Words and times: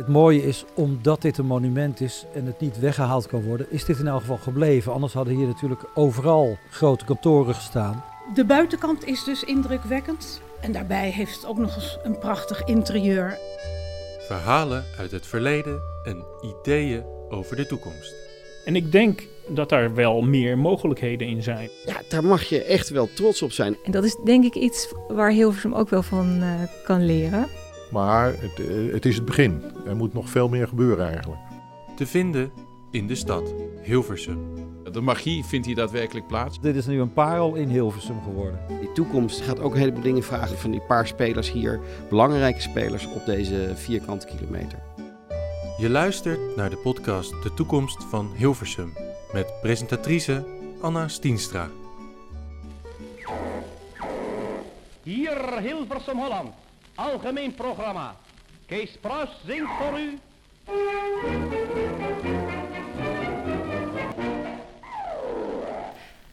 Het 0.00 0.08
mooie 0.08 0.42
is, 0.42 0.64
omdat 0.74 1.22
dit 1.22 1.38
een 1.38 1.46
monument 1.46 2.00
is 2.00 2.26
en 2.34 2.46
het 2.46 2.60
niet 2.60 2.78
weggehaald 2.78 3.26
kan 3.26 3.42
worden, 3.42 3.66
is 3.70 3.84
dit 3.84 3.98
in 3.98 4.06
elk 4.06 4.20
geval 4.20 4.36
gebleven. 4.36 4.92
Anders 4.92 5.12
hadden 5.12 5.34
hier 5.34 5.46
natuurlijk 5.46 5.84
overal 5.94 6.58
grote 6.70 7.04
kantoren 7.04 7.54
gestaan. 7.54 8.04
De 8.34 8.44
buitenkant 8.44 9.04
is 9.04 9.24
dus 9.24 9.44
indrukwekkend. 9.44 10.40
En 10.60 10.72
daarbij 10.72 11.10
heeft 11.10 11.34
het 11.34 11.46
ook 11.46 11.58
nog 11.58 11.74
eens 11.74 11.98
een 12.02 12.18
prachtig 12.18 12.64
interieur. 12.64 13.38
Verhalen 14.26 14.84
uit 14.98 15.10
het 15.10 15.26
verleden 15.26 15.80
en 16.04 16.24
ideeën 16.40 17.04
over 17.28 17.56
de 17.56 17.66
toekomst. 17.66 18.14
En 18.64 18.76
ik 18.76 18.92
denk 18.92 19.26
dat 19.48 19.68
daar 19.68 19.94
wel 19.94 20.22
meer 20.22 20.58
mogelijkheden 20.58 21.28
in 21.28 21.42
zijn. 21.42 21.70
Ja, 21.86 22.02
daar 22.08 22.24
mag 22.24 22.42
je 22.42 22.64
echt 22.64 22.88
wel 22.88 23.08
trots 23.14 23.42
op 23.42 23.52
zijn. 23.52 23.76
En 23.84 23.92
dat 23.92 24.04
is 24.04 24.16
denk 24.24 24.44
ik 24.44 24.54
iets 24.54 24.92
waar 25.08 25.30
Hilversum 25.30 25.74
ook 25.74 25.88
wel 25.88 26.02
van 26.02 26.42
uh, 26.42 26.62
kan 26.84 27.06
leren. 27.06 27.48
Maar 27.90 28.26
het, 28.26 28.58
uh, 28.58 28.92
het 28.92 29.06
is 29.06 29.14
het 29.14 29.24
begin. 29.24 29.62
Er 29.86 29.96
moet 29.96 30.12
nog 30.12 30.28
veel 30.28 30.48
meer 30.48 30.68
gebeuren 30.68 31.06
eigenlijk. 31.06 31.40
Te 31.96 32.06
vinden 32.06 32.52
in 32.90 33.06
de 33.06 33.14
stad 33.14 33.54
Hilversum. 33.82 34.38
De 34.92 35.00
magie 35.00 35.44
vindt 35.44 35.66
hier 35.66 35.74
daadwerkelijk 35.74 36.26
plaats. 36.26 36.60
Dit 36.60 36.76
is 36.76 36.86
nu 36.86 37.00
een 37.00 37.12
parel 37.12 37.54
in 37.54 37.68
Hilversum 37.68 38.22
geworden. 38.22 38.60
Die 38.80 38.92
toekomst 38.92 39.40
gaat 39.40 39.60
ook 39.60 39.72
een 39.72 39.78
heleboel 39.78 40.02
dingen 40.02 40.22
vragen 40.22 40.58
van 40.58 40.70
die 40.70 40.80
paar 40.80 41.06
spelers 41.06 41.52
hier. 41.52 41.80
Belangrijke 42.08 42.60
spelers 42.60 43.06
op 43.06 43.26
deze 43.26 43.72
vierkante 43.74 44.26
kilometer. 44.26 44.78
Je 45.78 45.90
luistert 45.90 46.56
naar 46.56 46.70
de 46.70 46.76
podcast 46.76 47.42
De 47.42 47.54
Toekomst 47.54 48.04
van 48.04 48.30
Hilversum. 48.36 48.92
Met 49.32 49.52
presentatrice 49.62 50.44
Anna 50.80 51.08
Stienstra. 51.08 51.68
Hier 55.02 55.60
Hilversum 55.60 56.18
Holland. 56.18 56.69
Algemeen 57.00 57.54
programma. 57.54 58.16
Kees 58.66 58.98
Pruis 59.00 59.30
zingt 59.46 59.70
voor 59.78 60.00
u. 60.00 60.18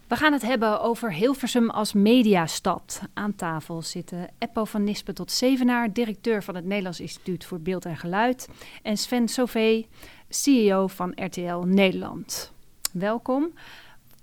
We 0.08 0.16
gaan 0.16 0.34
het 0.34 0.42
hebben 0.42 0.82
over 0.82 1.14
Hilversum 1.14 1.70
als 1.70 1.94
mediastad. 1.94 3.02
Aan 3.14 3.36
tafel 3.36 3.82
zitten 3.82 4.30
Eppo 4.38 4.66
van 4.66 4.84
Nispen 4.84 5.16
tot 5.16 5.32
Zevenaar, 5.32 5.94
directeur 5.94 6.44
van 6.44 6.56
het 6.56 6.66
Nederlands 6.66 7.00
Instituut 7.00 7.46
voor 7.46 7.60
Beeld 7.60 7.86
en 7.86 7.98
Geluid. 7.98 8.50
En 8.82 8.98
Sven 8.98 9.28
Sauvé, 9.28 9.86
CEO 10.30 10.88
van 10.88 11.12
RTL 11.16 11.58
Nederland. 11.66 12.54
Welkom. 12.94 13.54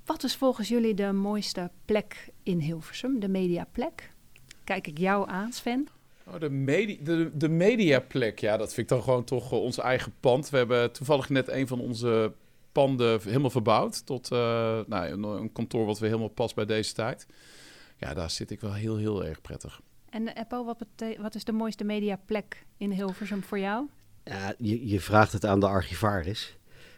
Wat 0.05 0.23
is 0.23 0.37
volgens 0.37 0.69
jullie 0.69 0.95
de 0.95 1.13
mooiste 1.13 1.71
plek 1.85 2.29
in 2.43 2.59
Hilversum, 2.59 3.21
de 3.21 3.29
mediaplek? 3.29 4.13
Kijk 4.65 4.87
ik 4.87 4.99
jou 4.99 5.31
aan, 5.31 5.53
Sven? 5.53 5.89
Oh, 6.27 6.41
de, 6.41 6.51
media, 6.51 6.97
de, 7.01 7.31
de 7.35 7.49
mediaplek, 7.49 8.39
ja, 8.39 8.57
dat 8.57 8.75
vind 8.75 8.91
ik 8.91 8.97
dan 8.97 9.03
gewoon 9.03 9.25
toch 9.25 9.53
uh, 9.53 9.63
ons 9.63 9.79
eigen 9.79 10.15
pand. 10.21 10.51
We 10.51 10.57
hebben 10.57 10.93
toevallig 10.93 11.29
net 11.29 11.49
een 11.49 11.67
van 11.67 11.81
onze 11.81 12.33
panden 12.73 13.21
helemaal 13.23 13.51
verbouwd 13.51 14.07
tot 14.07 14.33
uh, 14.33 14.39
nou, 14.87 15.07
een, 15.07 15.23
een, 15.23 15.53
kantoor 15.53 15.87
wat 15.87 15.99
weer 15.99 16.09
helemaal 16.09 16.31
past 16.31 16.55
bij 16.55 16.65
deze 16.65 16.93
tijd. 16.93 17.27
Ja, 17.97 18.15
daar 18.15 18.31
zit 18.31 18.51
ik 18.51 18.61
wel 18.61 18.75
heel, 18.75 18.97
heel 18.97 19.25
erg 19.25 19.41
prettig. 19.41 19.81
En 20.11 20.29
Eppo, 20.29 20.65
wat, 20.65 20.85
wat 21.19 21.35
is 21.35 21.45
de 21.45 21.53
mooiste 21.53 21.85
mediaplek 21.85 22.67
in 22.77 22.91
Hilversum 22.91 23.43
voor 23.43 23.59
jou? 23.59 23.87
Ja, 24.25 24.55
je, 24.59 24.89
je 24.89 25.01
vraagt 25.01 25.33
het 25.33 25.45
aan 25.45 25.61
de 25.61 25.67
archivaris. 25.67 26.57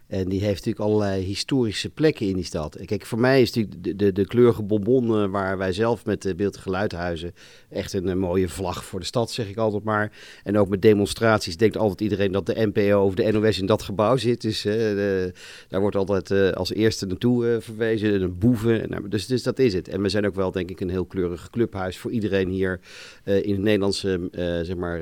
En 0.08 0.28
die 0.28 0.40
heeft 0.40 0.64
natuurlijk 0.64 0.84
allerlei 0.84 1.22
historische 1.22 1.90
plekken 1.90 2.26
in 2.26 2.34
die 2.34 2.44
stad. 2.44 2.78
Kijk, 2.84 3.06
voor 3.06 3.18
mij 3.18 3.42
is 3.42 3.52
natuurlijk 3.52 3.84
de, 3.84 3.96
de, 3.96 4.12
de 4.12 4.26
kleurige 4.26 4.62
bonbon 4.62 5.22
uh, 5.22 5.30
waar 5.30 5.58
wij 5.58 5.72
zelf 5.72 6.04
met 6.04 6.22
de 6.22 6.34
beeld- 6.34 6.56
en 6.56 6.62
geluidhuizen 6.62 7.34
echt 7.70 7.92
een, 7.92 8.06
een, 8.06 8.18
mooie 8.18 8.48
vlag 8.48 8.84
voor 8.84 9.00
de 9.00 9.06
stad, 9.06 9.30
zeg 9.30 9.48
ik 9.48 9.56
altijd 9.56 9.84
maar. 9.84 10.12
En 10.44 10.58
ook 10.58 10.68
met 10.68 10.82
demonstraties 10.82 11.56
denkt 11.56 11.76
altijd 11.76 12.00
iedereen 12.00 12.32
dat 12.32 12.46
de 12.46 12.70
NPO 12.72 13.04
of 13.04 13.14
de 13.14 13.32
NOS 13.32 13.58
in 13.58 13.66
dat 13.66 13.82
gebouw 13.82 14.16
zit. 14.16 14.40
Dus 14.40 14.62
de, 14.62 15.32
daar 15.68 15.80
wordt 15.80 15.96
altijd 15.96 16.54
als 16.54 16.72
eerste 16.72 17.06
naartoe 17.06 17.56
verwezen, 17.60 18.22
een 18.22 18.38
boeven. 18.38 18.88
Nou, 18.88 19.08
dus, 19.08 19.26
dus 19.26 19.42
dat 19.42 19.58
is 19.58 19.74
het. 19.74 19.88
En 19.88 20.02
we 20.02 20.08
zijn 20.08 20.26
ook 20.26 20.34
wel, 20.34 20.52
denk 20.52 20.70
ik, 20.70 20.80
een 20.80 20.90
heel 20.90 21.06
kleurig 21.06 21.50
clubhuis 21.50 21.98
voor 21.98 22.10
iedereen 22.10 22.48
hier 22.48 22.80
in 23.24 23.52
het 23.52 23.60
Nederlandse, 23.60 24.28
zeg 24.62 24.76
maar, 24.76 25.00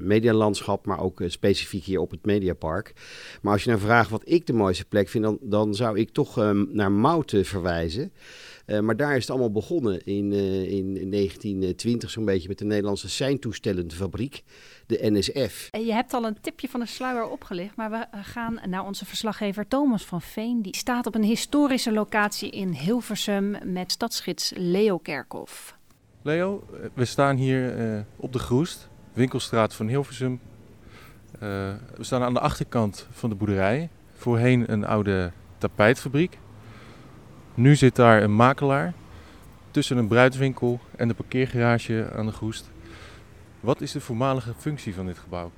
medialandschap, 0.00 0.86
maar 0.86 1.00
ook 1.00 1.22
specifiek 1.26 1.84
hier 1.84 2.00
op 2.00 2.10
het 2.10 2.24
Mediapark. 2.24 2.92
Maar 3.42 3.52
als 3.52 3.64
je 3.64 3.70
nou 3.70 3.80
vraagt 3.80 3.99
wat 4.08 4.22
ik 4.24 4.46
de 4.46 4.52
mooiste 4.52 4.84
plek 4.84 5.08
vind, 5.08 5.24
dan, 5.24 5.38
dan 5.40 5.74
zou 5.74 5.98
ik 5.98 6.10
toch 6.10 6.38
um, 6.38 6.68
naar 6.72 6.92
Mouten 6.92 7.44
verwijzen. 7.44 8.12
Uh, 8.66 8.80
maar 8.80 8.96
daar 8.96 9.16
is 9.16 9.20
het 9.20 9.30
allemaal 9.30 9.50
begonnen 9.50 10.04
in, 10.04 10.32
uh, 10.32 10.70
in 10.70 11.10
1920 11.10 12.10
zo'n 12.10 12.24
beetje 12.24 12.48
met 12.48 12.58
de 12.58 12.64
Nederlandse 12.64 13.08
seintoestellenfabriek, 13.08 14.42
de 14.86 14.98
NSF. 15.02 15.68
Je 15.70 15.92
hebt 15.92 16.14
al 16.14 16.24
een 16.24 16.40
tipje 16.40 16.68
van 16.68 16.80
de 16.80 16.86
sluier 16.86 17.28
opgelicht, 17.28 17.76
maar 17.76 17.90
we 17.90 18.06
gaan 18.22 18.60
naar 18.66 18.86
onze 18.86 19.06
verslaggever 19.06 19.68
Thomas 19.68 20.04
van 20.04 20.22
Veen. 20.22 20.62
Die 20.62 20.76
staat 20.76 21.06
op 21.06 21.14
een 21.14 21.24
historische 21.24 21.92
locatie 21.92 22.50
in 22.50 22.72
Hilversum 22.72 23.56
met 23.64 23.92
stadsgids 23.92 24.52
Leo 24.56 24.98
Kerkhoff. 24.98 25.78
Leo, 26.22 26.64
we 26.94 27.04
staan 27.04 27.36
hier 27.36 27.92
uh, 27.94 28.00
op 28.16 28.32
de 28.32 28.38
Groest, 28.38 28.88
winkelstraat 29.12 29.74
van 29.74 29.88
Hilversum. 29.88 30.40
Uh, 31.42 31.48
we 31.96 32.04
staan 32.04 32.22
aan 32.22 32.34
de 32.34 32.40
achterkant 32.40 33.06
van 33.10 33.30
de 33.30 33.36
boerderij. 33.36 33.88
Voorheen 34.16 34.72
een 34.72 34.84
oude 34.86 35.30
tapijtfabriek. 35.58 36.38
Nu 37.54 37.76
zit 37.76 37.96
daar 37.96 38.22
een 38.22 38.34
makelaar 38.34 38.92
tussen 39.70 39.96
een 39.96 40.08
bruidswinkel 40.08 40.80
en 40.96 41.08
de 41.08 41.14
parkeergarage 41.14 42.10
aan 42.16 42.26
de 42.26 42.32
Groest. 42.32 42.70
Wat 43.60 43.80
is 43.80 43.92
de 43.92 44.00
voormalige 44.00 44.52
functie 44.58 44.94
van 44.94 45.06
dit 45.06 45.18
gebouw? 45.18 45.50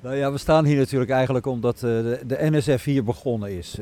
Nou 0.00 0.16
ja, 0.16 0.32
we 0.32 0.38
staan 0.38 0.64
hier 0.64 0.76
natuurlijk 0.76 1.10
eigenlijk 1.10 1.46
omdat 1.46 1.74
uh, 1.74 1.80
de, 1.80 2.36
NSF 2.38 2.84
hier 2.84 3.04
begonnen 3.04 3.56
is. 3.56 3.78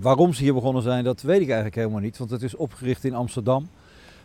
Waarom 0.00 0.32
ze 0.32 0.42
hier 0.42 0.54
begonnen 0.54 0.82
zijn, 0.82 1.04
dat 1.04 1.22
weet 1.22 1.40
ik 1.40 1.46
eigenlijk 1.46 1.74
helemaal 1.74 2.00
niet. 2.00 2.18
Want 2.18 2.30
het 2.30 2.42
is 2.42 2.56
opgericht 2.56 3.04
in 3.04 3.14
Amsterdam. 3.14 3.68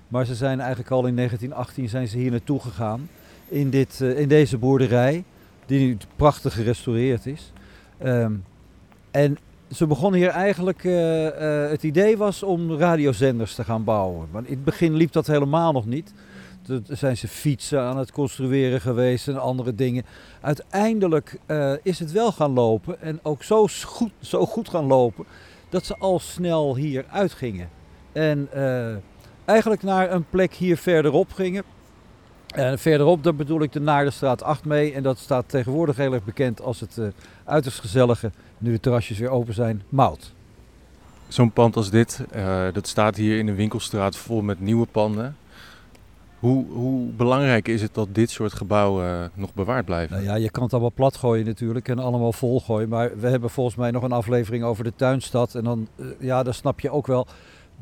Maar 0.07 0.25
ze 0.25 0.35
zijn 0.35 0.59
eigenlijk 0.59 0.91
al 0.91 1.05
in 1.05 1.15
1918 1.15 1.89
zijn 1.89 2.07
ze 2.07 2.17
hier 2.17 2.31
naartoe 2.31 2.59
gegaan. 2.59 3.09
In, 3.47 3.69
dit, 3.69 3.99
uh, 4.01 4.19
in 4.19 4.27
deze 4.27 4.57
boerderij 4.57 5.23
die 5.69 5.79
nu 5.79 5.97
prachtig 6.15 6.53
gerestaureerd 6.53 7.25
is. 7.25 7.51
Um, 8.03 8.43
en 9.11 9.37
ze 9.71 9.87
begonnen 9.87 10.19
hier 10.19 10.29
eigenlijk, 10.29 10.83
uh, 10.83 11.23
uh, 11.25 11.69
het 11.69 11.83
idee 11.83 12.17
was 12.17 12.43
om 12.43 12.77
radiozenders 12.77 13.55
te 13.55 13.63
gaan 13.63 13.83
bouwen. 13.83 14.27
Maar 14.31 14.43
in 14.45 14.53
het 14.53 14.63
begin 14.63 14.93
liep 14.93 15.11
dat 15.11 15.27
helemaal 15.27 15.71
nog 15.71 15.85
niet. 15.85 16.13
Toen 16.61 16.85
zijn 16.87 17.17
ze 17.17 17.27
fietsen 17.27 17.81
aan 17.81 17.97
het 17.97 18.11
construeren 18.11 18.81
geweest 18.81 19.27
en 19.27 19.41
andere 19.41 19.75
dingen. 19.75 20.05
Uiteindelijk 20.41 21.39
uh, 21.47 21.73
is 21.83 21.99
het 21.99 22.11
wel 22.11 22.31
gaan 22.31 22.53
lopen 22.53 23.01
en 23.01 23.19
ook 23.23 23.43
zo 23.43 23.67
goed, 23.85 24.11
zo 24.19 24.45
goed 24.45 24.69
gaan 24.69 24.85
lopen 24.85 25.25
dat 25.69 25.85
ze 25.85 25.95
al 25.97 26.19
snel 26.19 26.75
hier 26.75 27.05
uitgingen. 27.09 27.69
En 28.11 28.49
eigenlijk 29.45 29.83
naar 29.83 30.11
een 30.11 30.25
plek 30.29 30.53
hier 30.53 30.77
verderop 30.77 31.33
gingen. 31.33 31.63
En 32.55 32.79
verderop, 32.79 33.23
daar 33.23 33.35
bedoel 33.35 33.61
ik 33.61 33.71
de 33.71 33.79
Naardenstraat 33.79 34.43
8 34.43 34.65
mee. 34.65 34.93
En 34.93 35.03
dat 35.03 35.17
staat 35.17 35.49
tegenwoordig 35.49 35.97
heel 35.97 36.13
erg 36.13 36.23
bekend 36.23 36.61
als 36.61 36.79
het 36.79 36.97
uh, 36.97 37.07
uiterst 37.45 37.79
gezellige, 37.79 38.31
nu 38.57 38.71
de 38.71 38.79
terrasjes 38.79 39.17
weer 39.17 39.29
open 39.29 39.53
zijn, 39.53 39.81
Mout. 39.89 40.33
Zo'n 41.27 41.51
pand 41.51 41.75
als 41.75 41.89
dit, 41.89 42.21
uh, 42.35 42.63
dat 42.73 42.87
staat 42.87 43.15
hier 43.15 43.37
in 43.37 43.47
een 43.47 43.55
winkelstraat 43.55 44.17
vol 44.17 44.41
met 44.41 44.59
nieuwe 44.59 44.85
panden. 44.91 45.35
Hoe, 46.39 46.65
hoe 46.71 47.09
belangrijk 47.09 47.67
is 47.67 47.81
het 47.81 47.93
dat 47.93 48.07
dit 48.11 48.29
soort 48.29 48.53
gebouwen 48.53 49.05
uh, 49.05 49.25
nog 49.33 49.53
bewaard 49.53 49.85
blijven? 49.85 50.15
Nou 50.15 50.27
ja, 50.27 50.35
je 50.35 50.49
kan 50.49 50.63
het 50.63 50.71
allemaal 50.71 50.91
plat 50.95 51.17
gooien 51.17 51.45
natuurlijk 51.45 51.87
en 51.87 51.99
allemaal 51.99 52.33
vol 52.33 52.61
gooien. 52.61 52.89
Maar 52.89 53.19
we 53.19 53.27
hebben 53.27 53.49
volgens 53.49 53.75
mij 53.75 53.91
nog 53.91 54.03
een 54.03 54.11
aflevering 54.11 54.63
over 54.63 54.83
de 54.83 54.93
tuinstad. 54.95 55.55
En 55.55 55.63
dan, 55.63 55.87
ja, 56.19 56.43
dan 56.43 56.53
snap 56.53 56.79
je 56.79 56.89
ook 56.89 57.07
wel 57.07 57.27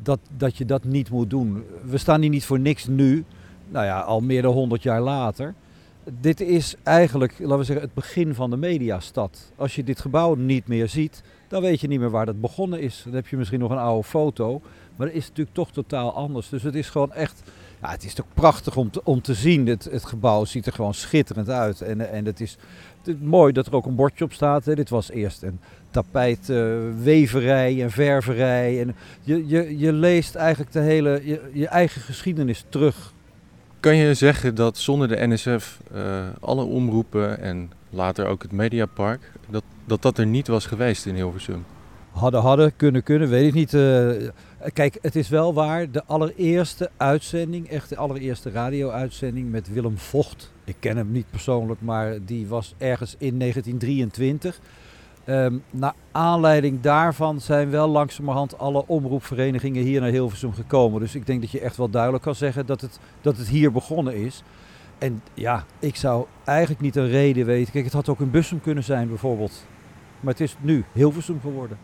dat, 0.02 0.18
dat 0.36 0.56
je 0.56 0.64
dat 0.64 0.84
niet 0.84 1.10
moet 1.10 1.30
doen. 1.30 1.64
We 1.84 1.98
staan 1.98 2.20
hier 2.20 2.30
niet 2.30 2.44
voor 2.44 2.60
niks 2.60 2.86
nu 2.86 3.24
nou 3.68 3.84
ja, 3.84 4.00
al 4.00 4.20
meer 4.20 4.42
dan 4.42 4.52
100 4.52 4.82
jaar 4.82 5.00
later. 5.00 5.54
Dit 6.20 6.40
is 6.40 6.74
eigenlijk, 6.82 7.34
laten 7.38 7.58
we 7.58 7.64
zeggen, 7.64 7.84
het 7.84 7.94
begin 7.94 8.34
van 8.34 8.50
de 8.50 8.56
mediastad. 8.56 9.52
Als 9.56 9.74
je 9.74 9.84
dit 9.84 10.00
gebouw 10.00 10.34
niet 10.34 10.66
meer 10.66 10.88
ziet, 10.88 11.22
dan 11.48 11.62
weet 11.62 11.80
je 11.80 11.88
niet 11.88 12.00
meer 12.00 12.10
waar 12.10 12.26
dat 12.26 12.40
begonnen 12.40 12.80
is. 12.80 13.02
Dan 13.04 13.14
heb 13.14 13.26
je 13.26 13.36
misschien 13.36 13.60
nog 13.60 13.70
een 13.70 13.78
oude 13.78 14.08
foto, 14.08 14.60
maar 14.96 15.06
dat 15.06 15.16
is 15.16 15.28
natuurlijk 15.28 15.56
toch 15.56 15.70
totaal 15.70 16.14
anders. 16.14 16.48
Dus 16.48 16.62
het 16.62 16.74
is 16.74 16.90
gewoon 16.90 17.12
echt, 17.12 17.42
ja, 17.82 17.90
het 17.90 18.04
is 18.04 18.14
toch 18.14 18.26
prachtig 18.34 18.76
om 18.76 18.90
te, 18.90 19.00
om 19.04 19.22
te 19.22 19.34
zien. 19.34 19.66
Het, 19.66 19.84
het 19.84 20.04
gebouw 20.04 20.44
ziet 20.44 20.66
er 20.66 20.72
gewoon 20.72 20.94
schitterend 20.94 21.48
uit. 21.48 21.80
En, 21.80 22.10
en 22.10 22.24
het 22.24 22.40
is, 22.40 22.56
het 23.04 23.22
mooi 23.22 23.52
dat 23.52 23.66
er 23.66 23.74
ook 23.74 23.86
een 23.86 23.94
bordje 23.94 24.24
op 24.24 24.32
staat. 24.32 24.64
Hè. 24.64 24.74
Dit 24.74 24.88
was 24.88 25.10
eerst 25.10 25.42
een 25.42 25.60
tapijtweverij 25.90 27.74
uh, 27.74 27.82
en 27.82 27.90
ververij. 27.90 28.80
En 28.80 28.96
je, 29.22 29.46
je, 29.46 29.78
je 29.78 29.92
leest 29.92 30.34
eigenlijk 30.34 30.72
de 30.72 30.80
hele, 30.80 31.20
je, 31.24 31.50
je 31.52 31.68
eigen 31.68 32.00
geschiedenis 32.00 32.64
terug 32.68 33.12
kan 33.80 33.96
je 33.96 34.14
zeggen 34.14 34.54
dat 34.54 34.78
zonder 34.78 35.08
de 35.08 35.26
NSF 35.26 35.80
uh, 35.94 36.26
alle 36.40 36.64
omroepen 36.64 37.40
en 37.40 37.70
later 37.90 38.26
ook 38.26 38.42
het 38.42 38.52
Mediapark, 38.52 39.32
dat, 39.50 39.62
dat 39.84 40.02
dat 40.02 40.18
er 40.18 40.26
niet 40.26 40.48
was 40.48 40.66
geweest 40.66 41.06
in 41.06 41.14
Hilversum? 41.14 41.64
hadden, 42.18 42.40
hadden 42.40 42.76
kunnen, 42.76 43.02
kunnen, 43.02 43.28
weet 43.28 43.46
ik 43.46 43.54
niet. 43.54 43.72
Uh, 43.72 44.10
kijk, 44.72 44.98
het 45.02 45.16
is 45.16 45.28
wel 45.28 45.54
waar, 45.54 45.90
de 45.90 46.04
allereerste 46.04 46.90
uitzending, 46.96 47.68
echt 47.68 47.88
de 47.88 47.96
allereerste 47.96 48.50
radio-uitzending 48.50 49.50
met 49.50 49.72
Willem 49.72 49.98
Vocht. 49.98 50.52
Ik 50.64 50.76
ken 50.78 50.96
hem 50.96 51.12
niet 51.12 51.30
persoonlijk, 51.30 51.80
maar 51.80 52.24
die 52.24 52.46
was 52.46 52.74
ergens 52.78 53.14
in 53.18 53.38
1923. 53.38 54.60
Um, 55.30 55.62
naar 55.70 55.94
aanleiding 56.12 56.80
daarvan 56.80 57.40
zijn 57.40 57.70
wel 57.70 57.88
langzamerhand 57.88 58.58
alle 58.58 58.84
omroepverenigingen 58.86 59.82
hier 59.82 60.00
naar 60.00 60.10
Hilversum 60.10 60.52
gekomen. 60.52 61.00
Dus 61.00 61.14
ik 61.14 61.26
denk 61.26 61.40
dat 61.40 61.50
je 61.50 61.60
echt 61.60 61.76
wel 61.76 61.90
duidelijk 61.90 62.22
kan 62.22 62.34
zeggen 62.34 62.66
dat 62.66 62.80
het, 62.80 62.98
dat 63.20 63.36
het 63.36 63.48
hier 63.48 63.72
begonnen 63.72 64.14
is. 64.14 64.42
En 64.98 65.22
ja, 65.34 65.64
ik 65.78 65.96
zou 65.96 66.26
eigenlijk 66.44 66.80
niet 66.80 66.96
een 66.96 67.08
reden 67.08 67.46
weten. 67.46 67.72
Kijk, 67.72 67.84
het 67.84 67.92
had 67.92 68.08
ook 68.08 68.20
een 68.20 68.30
Bussum 68.30 68.60
kunnen 68.60 68.84
zijn 68.84 69.08
bijvoorbeeld. 69.08 69.64
Maar 70.20 70.32
het 70.32 70.42
is 70.42 70.56
nu 70.60 70.84
Hilversum 70.92 71.40
geworden. 71.40 71.78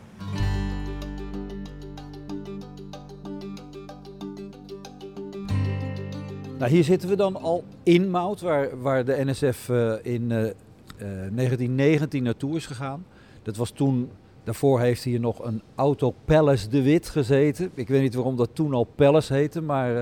Nou, 6.59 6.71
hier 6.71 6.85
zitten 6.85 7.09
we 7.09 7.17
dan 7.17 7.37
al 7.37 7.65
in 7.83 8.11
Mout, 8.11 8.41
waar, 8.41 8.81
waar 8.81 9.05
de 9.05 9.25
NSF 9.25 9.69
eh, 9.69 9.93
in 10.03 10.31
uh, 10.31 10.39
uh, 10.39 10.51
1919 10.99 12.23
naartoe 12.23 12.57
is 12.57 12.67
gegaan. 12.67 13.05
Dat 13.45 13.57
was 13.57 13.71
toen, 13.71 14.11
daarvoor 14.45 14.81
heeft 14.81 15.05
hier 15.05 15.21
nog 15.21 15.45
een 15.45 15.63
Auto 15.75 16.15
Palace 16.25 16.69
de 16.69 16.83
Wit 16.83 17.09
gezeten. 17.09 17.71
Ik 17.75 17.89
weet 17.89 18.03
niet 18.03 18.15
waarom 18.15 18.37
dat 18.37 18.51
toen 18.53 18.75
al 18.75 18.85
Palace 18.85 19.35
heette, 19.35 19.61
maar 19.61 19.95
uh, 19.95 20.01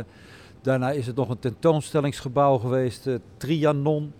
daarna 0.61 0.91
is 0.91 1.07
het 1.07 1.17
nog 1.17 1.29
een 1.29 1.39
tentoonstellingsgebouw 1.39 2.59
geweest, 2.59 3.09
Trianon. 3.37 4.13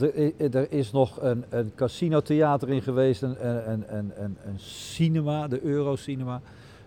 Er, 0.00 0.32
er, 0.54 0.72
is 0.72 0.90
nog 0.90 1.22
een, 1.22 1.44
een 1.48 1.72
casinotheater 1.74 2.68
in 2.68 2.82
geweest, 2.82 3.22
een, 3.22 3.48
een, 3.70 3.84
een, 3.96 4.12
een 4.44 4.58
cinema, 4.58 5.48
de 5.48 5.62
Eurocinema. 5.62 6.40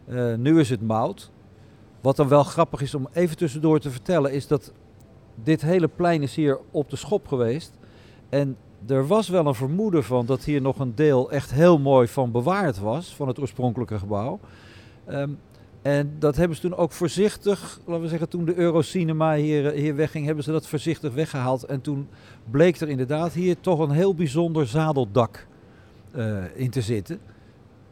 Uh, 0.07 0.35
nu 0.35 0.59
is 0.59 0.69
het 0.69 0.81
Mout. 0.81 1.31
Wat 2.01 2.15
dan 2.15 2.27
wel 2.27 2.43
grappig 2.43 2.81
is 2.81 2.95
om 2.95 3.07
even 3.13 3.37
tussendoor 3.37 3.79
te 3.79 3.91
vertellen, 3.91 4.31
is 4.31 4.47
dat 4.47 4.71
dit 5.35 5.61
hele 5.61 5.87
plein 5.87 6.21
is 6.21 6.35
hier 6.35 6.59
op 6.71 6.89
de 6.89 6.95
schop 6.95 7.27
geweest. 7.27 7.71
En 8.29 8.57
er 8.87 9.07
was 9.07 9.29
wel 9.29 9.45
een 9.45 9.55
vermoeden 9.55 10.03
van 10.03 10.25
dat 10.25 10.43
hier 10.43 10.61
nog 10.61 10.79
een 10.79 10.95
deel 10.95 11.31
echt 11.31 11.51
heel 11.51 11.79
mooi 11.79 12.07
van 12.07 12.31
bewaard 12.31 12.79
was, 12.79 13.15
van 13.15 13.27
het 13.27 13.39
oorspronkelijke 13.39 13.99
gebouw. 13.99 14.39
Um, 15.09 15.37
en 15.81 16.15
dat 16.19 16.35
hebben 16.35 16.55
ze 16.55 16.61
toen 16.61 16.75
ook 16.75 16.91
voorzichtig, 16.91 17.79
laten 17.85 18.01
we 18.01 18.07
zeggen, 18.07 18.29
toen 18.29 18.45
de 18.45 18.55
Eurocinema 18.55 19.35
hier, 19.35 19.71
hier 19.71 19.95
wegging, 19.95 20.25
hebben 20.25 20.43
ze 20.43 20.51
dat 20.51 20.67
voorzichtig 20.67 21.13
weggehaald. 21.13 21.63
En 21.63 21.81
toen 21.81 22.07
bleek 22.51 22.79
er 22.79 22.89
inderdaad 22.89 23.33
hier 23.33 23.59
toch 23.59 23.79
een 23.79 23.91
heel 23.91 24.15
bijzonder 24.15 24.67
zadeldak 24.67 25.47
uh, 26.15 26.37
in 26.55 26.69
te 26.69 26.81
zitten. 26.81 27.19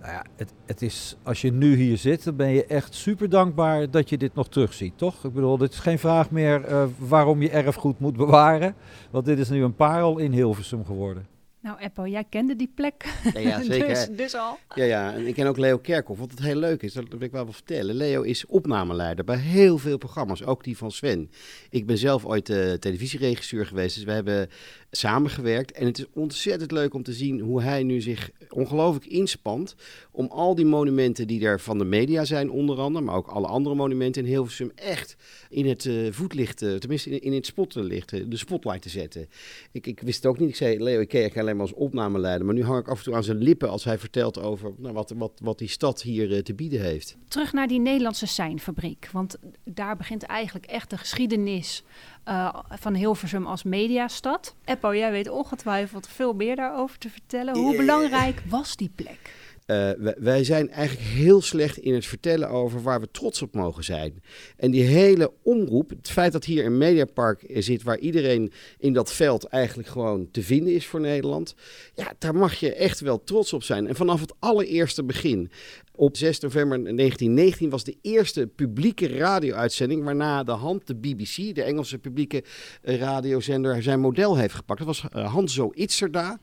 Nou 0.02 0.14
ja, 0.14 0.26
het, 0.36 0.54
het 0.66 0.82
is, 0.82 1.16
als 1.24 1.42
je 1.42 1.52
nu 1.52 1.76
hier 1.76 1.98
zit, 1.98 2.24
dan 2.24 2.36
ben 2.36 2.50
je 2.50 2.66
echt 2.66 2.94
super 2.94 3.30
dankbaar 3.30 3.92
dat 3.92 4.10
je 4.10 4.18
dit 4.18 4.34
nog 4.34 4.50
terugziet, 4.50 4.98
toch? 4.98 5.26
Ik 5.26 5.34
bedoel, 5.34 5.58
dit 5.58 5.72
is 5.72 5.80
geen 5.80 6.00
vraag 6.00 6.32
meer 6.32 6.70
uh, 6.70 6.84
waarom 6.98 7.42
je 7.42 7.50
erfgoed 7.50 8.00
moet 8.00 8.18
bewaren. 8.18 8.76
Want 9.12 9.26
dit 9.26 9.40
is 9.40 9.50
nu 9.50 9.64
een 9.64 9.76
parel 9.76 10.18
in 10.18 10.32
Hilversum 10.32 10.86
geworden. 10.86 11.28
Nou, 11.62 11.80
Eppo, 11.80 12.08
jij 12.08 12.24
kende 12.30 12.56
die 12.56 12.72
plek. 12.76 13.06
Ja, 13.34 13.40
ja 13.40 13.62
zeker. 13.72 13.88
dus, 13.88 14.08
dus, 14.16 14.36
al. 14.36 14.58
Ja, 14.76 14.84
ja, 14.84 15.14
en 15.14 15.28
ik 15.28 15.34
ken 15.34 15.48
ook 15.48 15.58
Leo 15.58 15.78
Kerkhoff. 15.78 16.20
Wat 16.20 16.32
het 16.32 16.40
heel 16.40 16.56
leuk 16.56 16.82
is, 16.82 16.94
dat 16.94 17.08
wil 17.10 17.22
ik 17.22 17.32
wel 17.32 17.44
wel 17.44 17.54
vertellen. 17.54 17.96
Leo 17.96 18.22
is 18.22 18.46
opnameleider 18.46 19.26
bij 19.26 19.38
heel 19.38 19.78
veel 19.78 19.98
programma's, 19.98 20.44
ook 20.44 20.64
die 20.64 20.78
van 20.78 20.92
Sven. 20.92 21.32
Ik 21.70 21.86
ben 21.86 21.98
zelf 21.98 22.26
ooit 22.26 22.50
uh, 22.50 22.74
televisieregisseur 22.74 23.66
geweest, 23.66 23.96
dus 23.96 24.04
we 24.04 24.12
hebben 24.12 24.50
samengewerkt. 24.92 25.72
En 25.72 25.86
het 25.86 25.98
is 25.98 26.06
ontzettend 26.14 26.72
leuk 26.72 26.94
om 26.94 27.04
te 27.04 27.14
zien 27.14 27.40
hoe 27.40 27.62
hij 27.62 27.84
nu 27.84 28.02
zich 28.02 28.32
ongelooflijk 28.50 29.06
inspant 29.06 29.76
om 30.12 30.28
al 30.28 30.56
die 30.56 30.66
monumenten 30.66 31.28
die 31.28 31.46
er 31.46 31.60
van 31.60 31.78
de 31.78 31.86
media 31.86 32.26
zijn, 32.26 32.52
onder 32.52 32.78
andere, 32.78 33.06
maar 33.06 33.16
ook 33.16 33.28
alle 33.28 33.48
andere 33.48 33.76
monumenten 33.76 34.22
in 34.22 34.28
Hilversum, 34.28 34.72
echt 34.76 35.16
in 35.50 35.68
het 35.68 35.86
uh, 35.86 36.12
voetlicht, 36.12 36.62
uh, 36.62 36.76
tenminste 36.76 37.10
in, 37.10 37.22
in 37.22 37.34
het 37.34 37.46
spotlicht, 37.46 38.10
de 38.10 38.38
spotlight 38.38 38.82
te 38.82 38.90
zetten. 38.90 39.28
Ik, 39.72 39.88
ik 39.88 40.02
wist 40.02 40.24
het 40.24 40.26
ook 40.26 40.40
niet. 40.40 40.50
Ik 40.50 40.56
zei, 40.56 40.84
Leo, 40.84 41.00
ik 41.00 41.08
ken 41.08 41.32
alleen 41.36 41.56
maar 41.56 41.66
als 41.66 41.74
opnameleider, 41.74 42.46
maar 42.46 42.56
nu 42.56 42.64
hang 42.64 42.80
ik 42.80 42.88
af 42.88 42.98
en 42.98 43.04
toe 43.04 43.16
aan 43.16 43.24
zijn 43.24 43.38
lippen 43.38 43.70
als 43.70 43.84
hij 43.84 43.98
vertelt 43.98 44.40
over 44.40 44.74
nou, 44.78 44.94
wat, 44.94 45.14
wat, 45.18 45.40
wat 45.44 45.58
die 45.58 45.68
stad 45.68 46.02
hier 46.02 46.44
te 46.44 46.54
bieden 46.54 46.82
heeft. 46.82 47.18
Terug 47.28 47.54
naar 47.54 47.68
die 47.68 47.80
Nederlandse 47.80 48.26
seinfabriek, 48.26 49.10
want 49.12 49.38
daar 49.64 49.98
begint 49.98 50.24
eigenlijk 50.24 50.66
echt 50.66 50.90
de 50.90 50.98
geschiedenis 50.98 51.84
uh, 52.26 52.56
van 52.70 52.94
Hilversum 52.94 53.46
als 53.46 53.64
mediastad. 53.64 54.56
Eppo, 54.66 54.96
jij 54.96 55.12
weet 55.12 55.30
ongetwijfeld 55.30 56.08
veel 56.08 56.34
meer 56.34 56.56
daarover 56.56 56.98
te 56.98 57.10
vertellen. 57.10 57.56
Hoe 57.56 57.76
belangrijk 57.76 58.42
was 58.50 58.76
die 58.76 58.92
plek? 58.96 59.34
Uh, 59.68 59.90
wij 60.18 60.44
zijn 60.44 60.70
eigenlijk 60.70 61.08
heel 61.08 61.42
slecht 61.42 61.78
in 61.78 61.94
het 61.94 62.06
vertellen 62.06 62.50
over 62.50 62.82
waar 62.82 63.00
we 63.00 63.12
trots 63.12 63.42
op 63.42 63.54
mogen 63.54 63.84
zijn. 63.84 64.24
En 64.58 64.72
die 64.72 64.84
hele 64.84 65.32
omroep, 65.42 65.90
het 65.90 66.10
feit 66.10 66.32
dat 66.32 66.46
hier 66.46 66.66
een 66.66 66.78
mediapark 66.78 67.46
zit 67.54 67.84
waar 67.84 67.98
iedereen 67.98 68.52
in 68.78 68.94
dat 68.94 69.14
veld 69.14 69.44
eigenlijk 69.44 69.90
gewoon 69.90 70.32
te 70.32 70.44
vinden 70.44 70.74
is 70.74 70.86
voor 70.86 71.00
Nederland. 71.00 71.56
Ja, 71.96 72.14
daar 72.18 72.36
mag 72.36 72.54
je 72.54 72.74
echt 72.74 73.00
wel 73.00 73.24
trots 73.24 73.54
op 73.54 73.64
zijn. 73.64 73.88
En 73.88 73.96
vanaf 73.96 74.20
het 74.22 74.34
allereerste 74.40 75.04
begin, 75.04 75.52
op 75.96 76.18
6 76.18 76.40
november 76.40 76.84
1919 76.84 77.70
was 77.70 77.84
de 77.84 77.98
eerste 78.02 78.48
publieke 78.48 79.08
radio-uitzending 79.08 80.04
waarna 80.04 80.44
de 80.44 80.52
hand 80.52 80.88
de 80.88 80.96
BBC, 80.96 81.56
de 81.56 81.64
Engelse 81.64 81.98
publieke 81.98 82.44
eh, 82.82 83.00
radiozender, 83.00 83.84
zijn 83.84 84.00
model 84.00 84.38
heeft 84.38 84.54
gepakt. 84.54 84.80
Dat 84.80 84.88
was 84.88 85.04
uh, 85.16 85.34
Hanzo 85.34 85.72
Itzerda. 85.74 86.40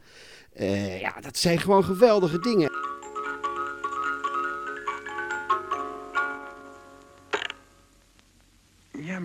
Ja, 1.00 1.20
dat 1.20 1.36
zijn 1.36 1.58
gewoon 1.58 1.84
geweldige 1.84 2.38
dingen. 2.38 2.70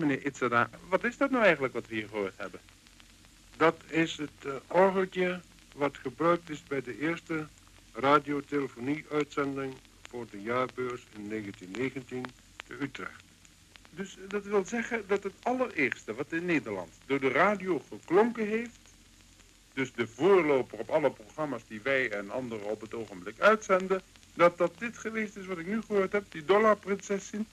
Meneer 0.06 0.68
wat 0.88 1.04
is 1.04 1.16
dat 1.16 1.30
nou 1.30 1.44
eigenlijk 1.44 1.74
wat 1.74 1.86
we 1.86 1.94
hier 1.94 2.08
gehoord 2.08 2.34
hebben? 2.36 2.60
Dat 3.56 3.76
is 3.88 4.16
het 4.16 4.30
uh, 4.46 4.54
orgeltje 4.66 5.40
wat 5.74 5.96
gebruikt 5.96 6.50
is 6.50 6.62
bij 6.62 6.82
de 6.82 6.98
eerste 6.98 7.46
radiotelefonie-uitzending 7.92 9.74
voor 10.08 10.26
de 10.30 10.42
jaarbeurs 10.42 11.02
in 11.16 11.28
1919 11.28 12.24
te 12.66 12.76
Utrecht. 12.80 13.22
Dus 13.90 14.16
dat 14.28 14.44
wil 14.44 14.64
zeggen 14.64 15.04
dat 15.06 15.22
het 15.22 15.32
allereerste 15.42 16.14
wat 16.14 16.32
in 16.32 16.44
Nederland 16.44 16.90
door 17.06 17.20
de 17.20 17.28
radio 17.28 17.82
geklonken 17.88 18.46
heeft, 18.46 18.78
dus 19.72 19.92
de 19.92 20.06
voorloper 20.06 20.78
op 20.78 20.90
alle 20.90 21.10
programma's 21.10 21.62
die 21.68 21.80
wij 21.82 22.10
en 22.10 22.30
anderen 22.30 22.64
op 22.64 22.80
het 22.80 22.94
ogenblik 22.94 23.40
uitzenden, 23.40 24.02
dat 24.34 24.58
dat 24.58 24.78
dit 24.78 24.98
geweest 24.98 25.36
is 25.36 25.46
wat 25.46 25.58
ik 25.58 25.66
nu 25.66 25.82
gehoord 25.82 26.12
heb, 26.12 26.24
die 26.28 26.44
dollarprinsesin. 26.44 27.46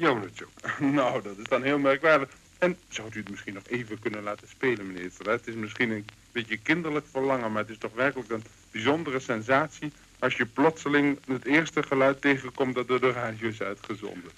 Ook. 0.00 0.80
nou, 0.98 1.22
dat 1.22 1.38
is 1.38 1.44
dan 1.48 1.62
heel 1.62 1.78
merkwaardig. 1.78 2.28
En 2.58 2.76
zou 2.88 3.08
u 3.12 3.18
het 3.18 3.30
misschien 3.30 3.54
nog 3.54 3.66
even 3.66 3.98
kunnen 3.98 4.22
laten 4.22 4.48
spelen, 4.48 4.86
meneer 4.86 5.10
Het 5.22 5.46
is 5.46 5.54
misschien 5.54 5.90
een 5.90 6.04
beetje 6.32 6.56
kinderlijk 6.56 7.06
verlangen, 7.10 7.52
maar 7.52 7.62
het 7.62 7.70
is 7.70 7.78
toch 7.78 7.94
werkelijk 7.94 8.30
een 8.30 8.44
bijzondere 8.70 9.20
sensatie 9.20 9.92
als 10.18 10.36
je 10.36 10.46
plotseling 10.46 11.18
het 11.26 11.44
eerste 11.44 11.82
geluid 11.82 12.20
tegenkomt 12.20 12.74
dat 12.74 12.88
door 12.88 13.00
de 13.00 13.12
radio 13.12 13.48
is 13.48 13.62
uitgezonden. 13.62 14.30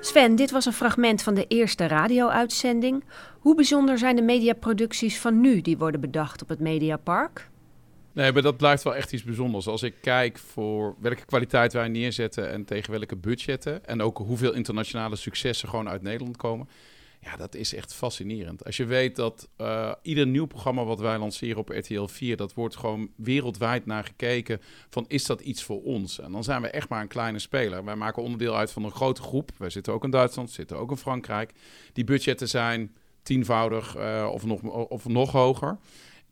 Sven, 0.00 0.36
dit 0.36 0.50
was 0.50 0.66
een 0.66 0.72
fragment 0.72 1.22
van 1.22 1.34
de 1.34 1.46
eerste 1.46 1.86
radio-uitzending. 1.86 3.04
Hoe 3.38 3.54
bijzonder 3.54 3.98
zijn 3.98 4.16
de 4.16 4.22
mediaproducties 4.22 5.18
van 5.18 5.40
nu 5.40 5.60
die 5.60 5.78
worden 5.78 6.00
bedacht 6.00 6.42
op 6.42 6.48
het 6.48 6.60
Mediapark? 6.60 7.48
Nee, 8.14 8.32
maar 8.32 8.42
dat 8.42 8.56
blijft 8.56 8.82
wel 8.82 8.94
echt 8.94 9.12
iets 9.12 9.22
bijzonders. 9.22 9.66
Als 9.66 9.82
ik 9.82 9.94
kijk 10.00 10.38
voor 10.38 10.96
welke 10.98 11.24
kwaliteit 11.24 11.72
wij 11.72 11.88
neerzetten 11.88 12.50
en 12.50 12.64
tegen 12.64 12.90
welke 12.90 13.16
budgetten. 13.16 13.86
En 13.86 14.02
ook 14.02 14.18
hoeveel 14.18 14.52
internationale 14.52 15.16
successen 15.16 15.68
gewoon 15.68 15.88
uit 15.88 16.02
Nederland 16.02 16.36
komen. 16.36 16.68
Ja, 17.20 17.36
dat 17.36 17.54
is 17.54 17.74
echt 17.74 17.94
fascinerend. 17.94 18.64
Als 18.64 18.76
je 18.76 18.84
weet 18.84 19.16
dat 19.16 19.48
uh, 19.60 19.92
ieder 20.02 20.26
nieuw 20.26 20.46
programma 20.46 20.84
wat 20.84 21.00
wij 21.00 21.18
lanceren 21.18 21.58
op 21.58 21.68
RTL 21.68 22.06
4, 22.06 22.36
dat 22.36 22.54
wordt 22.54 22.76
gewoon 22.76 23.10
wereldwijd 23.16 23.86
naar 23.86 24.04
gekeken 24.04 24.60
van 24.90 25.04
is 25.08 25.24
dat 25.26 25.40
iets 25.40 25.62
voor 25.62 25.82
ons? 25.82 26.20
En 26.20 26.32
dan 26.32 26.44
zijn 26.44 26.62
we 26.62 26.68
echt 26.68 26.88
maar 26.88 27.00
een 27.00 27.08
kleine 27.08 27.38
speler. 27.38 27.84
Wij 27.84 27.96
maken 27.96 28.22
onderdeel 28.22 28.56
uit 28.56 28.70
van 28.70 28.84
een 28.84 28.90
grote 28.90 29.22
groep. 29.22 29.50
Wij 29.56 29.70
zitten 29.70 29.92
ook 29.92 30.04
in 30.04 30.10
Duitsland, 30.10 30.50
zitten 30.50 30.78
ook 30.78 30.90
in 30.90 30.96
Frankrijk. 30.96 31.52
Die 31.92 32.04
budgetten 32.04 32.48
zijn 32.48 32.94
tienvoudig 33.22 33.96
uh, 33.96 34.28
of, 34.32 34.44
nog, 34.44 34.62
of 34.88 35.08
nog 35.08 35.32
hoger. 35.32 35.78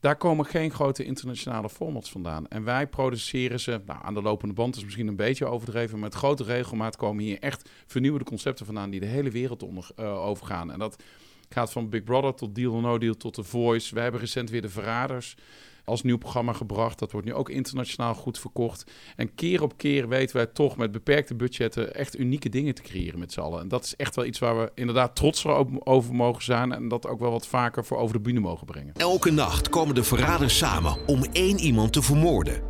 Daar 0.02 0.16
komen 0.16 0.46
geen 0.46 0.70
grote 0.70 1.04
internationale 1.04 1.68
formats 1.68 2.10
vandaan. 2.10 2.48
En 2.48 2.64
wij 2.64 2.86
produceren 2.86 3.60
ze, 3.60 3.80
nou, 3.86 4.00
aan 4.02 4.14
de 4.14 4.22
lopende 4.22 4.54
band 4.54 4.76
is 4.76 4.84
misschien 4.84 5.06
een 5.06 5.16
beetje 5.16 5.46
overdreven, 5.46 5.90
maar 5.90 6.08
met 6.08 6.18
grote 6.18 6.44
regelmaat 6.44 6.96
komen 6.96 7.24
hier 7.24 7.38
echt 7.38 7.70
vernieuwde 7.86 8.24
concepten 8.24 8.66
vandaan 8.66 8.90
die 8.90 9.00
de 9.00 9.06
hele 9.06 9.30
wereld 9.30 9.62
onder, 9.62 9.88
uh, 10.00 10.26
overgaan. 10.26 10.72
En 10.72 10.78
dat 10.78 11.02
gaat 11.48 11.72
van 11.72 11.88
Big 11.88 12.04
Brother 12.04 12.34
tot 12.34 12.54
Deal 12.54 12.72
or 12.72 12.80
No 12.80 12.98
Deal 12.98 13.14
tot 13.14 13.34
The 13.34 13.44
Voice. 13.44 13.94
We 13.94 14.00
hebben 14.00 14.20
recent 14.20 14.50
weer 14.50 14.62
de 14.62 14.68
Verraders 14.68 15.36
als 15.84 16.02
nieuw 16.02 16.18
programma 16.18 16.52
gebracht. 16.52 16.98
Dat 16.98 17.12
wordt 17.12 17.26
nu 17.26 17.34
ook 17.34 17.48
internationaal 17.48 18.14
goed 18.14 18.38
verkocht. 18.38 18.90
En 19.16 19.34
keer 19.34 19.62
op 19.62 19.76
keer 19.76 20.08
weten 20.08 20.36
wij 20.36 20.46
toch 20.46 20.76
met 20.76 20.92
beperkte 20.92 21.34
budgetten 21.34 21.94
echt 21.94 22.18
unieke 22.18 22.48
dingen 22.48 22.74
te 22.74 22.82
creëren 22.82 23.18
met 23.18 23.32
z'n 23.32 23.40
allen. 23.40 23.60
En 23.60 23.68
dat 23.68 23.84
is 23.84 23.96
echt 23.96 24.16
wel 24.16 24.24
iets 24.24 24.38
waar 24.38 24.58
we 24.58 24.70
inderdaad 24.74 25.16
trots 25.16 25.46
over 25.84 26.14
mogen 26.14 26.42
zijn. 26.42 26.72
En 26.72 26.88
dat 26.88 27.06
ook 27.06 27.20
wel 27.20 27.30
wat 27.30 27.46
vaker 27.46 27.84
voor 27.84 27.98
over 27.98 28.16
de 28.16 28.20
bühne 28.20 28.40
mogen 28.40 28.66
brengen. 28.66 28.94
Elke 28.96 29.30
nacht 29.30 29.68
komen 29.68 29.94
de 29.94 30.04
verraders 30.04 30.58
samen 30.58 30.96
om 31.06 31.24
één 31.32 31.58
iemand 31.58 31.92
te 31.92 32.02
vermoorden. 32.02 32.62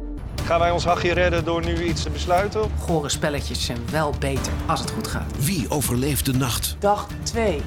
Gaan 0.44 0.58
wij 0.58 0.70
ons 0.70 0.84
hachje 0.84 1.12
redden 1.12 1.44
door 1.44 1.64
nu 1.64 1.84
iets 1.84 2.02
te 2.02 2.10
besluiten? 2.10 2.70
Gore 2.78 3.08
spelletjes 3.08 3.64
zijn 3.64 3.78
wel 3.90 4.14
beter 4.18 4.52
als 4.66 4.80
het 4.80 4.90
goed 4.90 5.06
gaat. 5.06 5.44
Wie 5.44 5.70
overleeft 5.70 6.26
de 6.26 6.32
nacht? 6.32 6.76
Dag 6.78 7.08
2. 7.22 7.60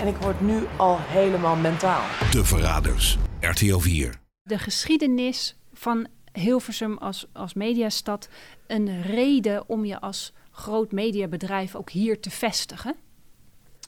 En 0.00 0.06
ik 0.06 0.16
word 0.16 0.40
nu 0.40 0.66
al 0.76 0.96
helemaal 1.00 1.56
mentaal. 1.56 2.02
De 2.30 2.44
Verraders. 2.44 3.18
RTO 3.40 3.78
4. 3.78 4.29
De 4.50 4.58
geschiedenis 4.58 5.56
van 5.72 6.06
Hilversum 6.32 6.98
als, 6.98 7.26
als 7.32 7.54
mediastad 7.54 8.28
een 8.66 9.02
reden 9.02 9.68
om 9.68 9.84
je 9.84 10.00
als 10.00 10.32
groot 10.50 10.92
mediabedrijf 10.92 11.74
ook 11.74 11.90
hier 11.90 12.20
te 12.20 12.30
vestigen? 12.30 12.94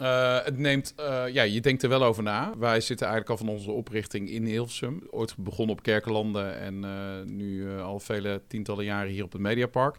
Uh, 0.03 0.45
het 0.45 0.59
neemt, 0.59 0.95
uh, 1.01 1.25
ja, 1.29 1.43
je 1.43 1.61
denkt 1.61 1.83
er 1.83 1.89
wel 1.89 2.05
over 2.05 2.23
na. 2.23 2.53
Wij 2.59 2.81
zitten 2.81 3.07
eigenlijk 3.07 3.41
al 3.41 3.47
van 3.47 3.55
onze 3.55 3.71
oprichting 3.71 4.31
in 4.31 4.45
Hilversum. 4.45 5.07
Ooit 5.11 5.37
begonnen 5.37 5.77
op 5.77 5.83
Kerkenlanden 5.83 6.59
en 6.59 6.75
uh, 6.85 7.35
nu 7.35 7.79
al 7.81 8.01
vele 8.01 8.43
tientallen 8.49 8.85
jaren 8.85 9.13
hier 9.13 9.25
op 9.25 9.33
het 9.33 9.41
Mediapark. 9.41 9.97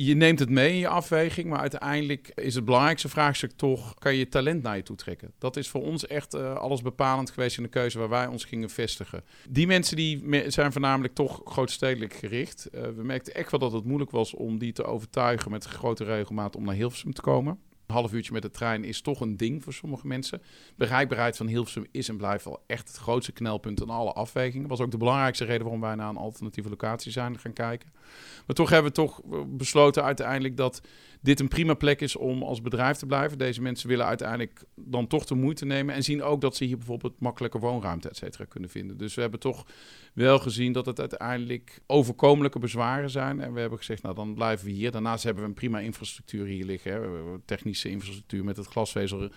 Je 0.00 0.14
neemt 0.14 0.38
het 0.38 0.50
mee 0.50 0.72
in 0.72 0.78
je 0.78 0.88
afweging, 0.88 1.48
maar 1.48 1.58
uiteindelijk 1.58 2.32
is 2.34 2.54
het 2.54 2.64
belangrijkste 2.64 3.08
vraagstuk 3.08 3.52
toch: 3.56 3.94
kan 3.94 4.14
je 4.14 4.28
talent 4.28 4.62
naar 4.62 4.76
je 4.76 4.82
toe 4.82 4.96
trekken? 4.96 5.32
Dat 5.38 5.56
is 5.56 5.68
voor 5.68 5.82
ons 5.82 6.06
echt 6.06 6.34
alles 6.34 6.82
bepalend 6.82 7.30
geweest 7.30 7.56
in 7.56 7.62
de 7.62 7.68
keuze 7.68 7.98
waar 7.98 8.08
wij 8.08 8.26
ons 8.26 8.44
gingen 8.44 8.70
vestigen. 8.70 9.24
Die 9.48 9.66
mensen 9.66 9.96
die 9.96 10.44
zijn 10.50 10.72
voornamelijk 10.72 11.14
toch 11.14 11.40
grootstedelijk 11.44 12.12
gericht. 12.12 12.68
we 12.70 13.02
merkten 13.02 13.34
echt 13.34 13.50
wel 13.50 13.60
dat 13.60 13.72
het 13.72 13.84
moeilijk 13.84 14.10
was 14.10 14.34
om 14.34 14.58
die 14.58 14.72
te 14.72 14.84
overtuigen 14.84 15.50
met 15.50 15.64
grote 15.64 16.04
regelmaat 16.04 16.56
om 16.56 16.64
naar 16.64 16.74
Hilversum 16.74 17.12
te 17.12 17.20
komen. 17.20 17.58
Een 17.88 17.94
half 17.94 18.12
uurtje 18.12 18.32
met 18.32 18.42
de 18.42 18.50
trein 18.50 18.84
is 18.84 19.00
toch 19.00 19.20
een 19.20 19.36
ding 19.36 19.62
voor 19.62 19.72
sommige 19.72 20.06
mensen. 20.06 20.42
Bereikbaarheid 20.76 21.36
van 21.36 21.46
Hilversum 21.46 21.86
is 21.90 22.08
en 22.08 22.16
blijft 22.16 22.44
wel 22.44 22.62
echt 22.66 22.88
het 22.88 22.96
grootste 22.96 23.32
knelpunt 23.32 23.80
in 23.80 23.88
alle 23.88 24.12
afwegingen. 24.12 24.68
was 24.68 24.80
ook 24.80 24.90
de 24.90 24.96
belangrijkste 24.96 25.44
reden 25.44 25.62
waarom 25.62 25.80
wij 25.80 25.94
naar 25.94 26.08
een 26.08 26.16
alternatieve 26.16 26.68
locatie 26.68 27.12
zijn 27.12 27.38
gaan 27.38 27.52
kijken. 27.52 27.92
Maar 28.46 28.56
toch 28.56 28.70
hebben 28.70 28.90
we 28.90 28.96
toch 28.96 29.20
besloten 29.46 30.04
uiteindelijk 30.04 30.56
dat 30.56 30.80
dit 31.20 31.40
een 31.40 31.48
prima 31.48 31.74
plek 31.74 32.00
is 32.00 32.16
om 32.16 32.42
als 32.42 32.62
bedrijf 32.62 32.96
te 32.96 33.06
blijven. 33.06 33.38
Deze 33.38 33.62
mensen 33.62 33.88
willen 33.88 34.06
uiteindelijk 34.06 34.64
dan 34.74 35.06
toch 35.06 35.24
de 35.24 35.34
moeite 35.34 35.64
nemen 35.64 35.94
en 35.94 36.02
zien 36.02 36.22
ook 36.22 36.40
dat 36.40 36.56
ze 36.56 36.64
hier 36.64 36.76
bijvoorbeeld 36.76 37.20
makkelijke 37.20 37.58
woonruimte, 37.58 38.08
et 38.08 38.16
cetera, 38.16 38.44
kunnen 38.44 38.70
vinden. 38.70 38.96
Dus 38.96 39.14
we 39.14 39.20
hebben 39.20 39.40
toch 39.40 39.66
wel 40.12 40.38
gezien 40.38 40.72
dat 40.72 40.86
het 40.86 41.00
uiteindelijk 41.00 41.80
overkomelijke 41.86 42.58
bezwaren 42.58 43.10
zijn. 43.10 43.40
En 43.40 43.52
we 43.52 43.60
hebben 43.60 43.78
gezegd, 43.78 44.02
nou 44.02 44.14
dan 44.14 44.34
blijven 44.34 44.66
we 44.66 44.72
hier. 44.72 44.90
Daarnaast 44.90 45.24
hebben 45.24 45.42
we 45.42 45.48
een 45.48 45.54
prima 45.54 45.78
infrastructuur 45.78 46.46
hier 46.46 46.64
liggen. 46.64 46.92
Hè. 46.92 47.00
We 47.00 47.06
hebben 47.06 47.42
technische 47.44 47.90
infrastructuur 47.90 48.44
met 48.44 48.56
het 48.56 48.66
glasvezel. 48.66 49.30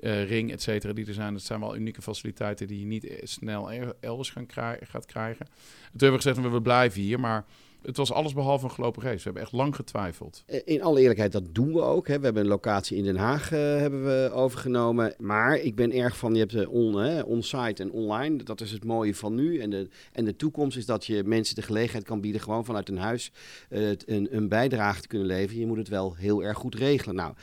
Uh, 0.00 0.28
ring, 0.28 0.52
et 0.52 0.62
cetera, 0.62 0.92
die 0.92 1.06
er 1.06 1.14
zijn. 1.14 1.32
Dat 1.32 1.42
zijn 1.42 1.60
wel 1.60 1.76
unieke 1.76 2.02
faciliteiten 2.02 2.66
die 2.66 2.80
je 2.80 2.86
niet 2.86 3.20
snel 3.22 3.70
elders 4.00 4.30
gaan 4.30 4.46
gaat 4.80 5.06
krijgen. 5.06 5.46
Toen 5.46 5.90
hebben 5.90 6.20
we 6.20 6.28
gezegd, 6.28 6.52
we 6.52 6.62
blijven 6.62 7.00
hier, 7.00 7.20
maar 7.20 7.44
het 7.82 7.96
was 7.96 8.12
alles 8.12 8.32
behalve 8.32 8.64
een 8.64 8.70
gelopen 8.70 9.02
race. 9.02 9.16
We 9.16 9.22
hebben 9.22 9.42
echt 9.42 9.52
lang 9.52 9.76
getwijfeld. 9.76 10.42
Eh, 10.46 10.60
in 10.64 10.82
alle 10.82 11.00
eerlijkheid, 11.00 11.32
dat 11.32 11.54
doen 11.54 11.72
we 11.72 11.80
ook. 11.80 12.08
Hè. 12.08 12.18
We 12.18 12.24
hebben 12.24 12.42
een 12.42 12.48
locatie 12.48 12.96
in 12.96 13.04
Den 13.04 13.16
Haag 13.16 13.52
uh, 13.52 13.58
hebben 13.58 14.04
we 14.04 14.30
overgenomen. 14.32 15.14
Maar 15.18 15.56
ik 15.56 15.74
ben 15.74 15.92
erg 15.92 16.16
van, 16.16 16.32
je 16.32 16.38
hebt 16.38 16.54
uh, 16.54 16.72
on, 16.72 17.22
on-site 17.24 17.82
en 17.82 17.90
online. 17.90 18.42
Dat 18.42 18.60
is 18.60 18.72
het 18.72 18.84
mooie 18.84 19.14
van 19.14 19.34
nu. 19.34 19.58
En 19.58 19.70
de, 19.70 19.88
en 20.12 20.24
de 20.24 20.36
toekomst 20.36 20.76
is 20.76 20.86
dat 20.86 21.06
je 21.06 21.24
mensen 21.24 21.54
de 21.54 21.62
gelegenheid 21.62 22.04
kan 22.04 22.20
bieden... 22.20 22.40
gewoon 22.40 22.64
vanuit 22.64 22.88
een 22.88 22.98
huis 22.98 23.32
een, 23.68 24.36
een, 24.36 24.48
bijdrage 24.48 25.00
te 25.00 25.08
kunnen 25.08 25.26
leveren. 25.26 25.60
Je 25.60 25.66
moet 25.66 25.76
het 25.76 25.88
wel 25.88 26.14
heel 26.14 26.42
erg 26.44 26.58
goed 26.58 26.74
regelen. 26.74 27.14
Nou, 27.14 27.34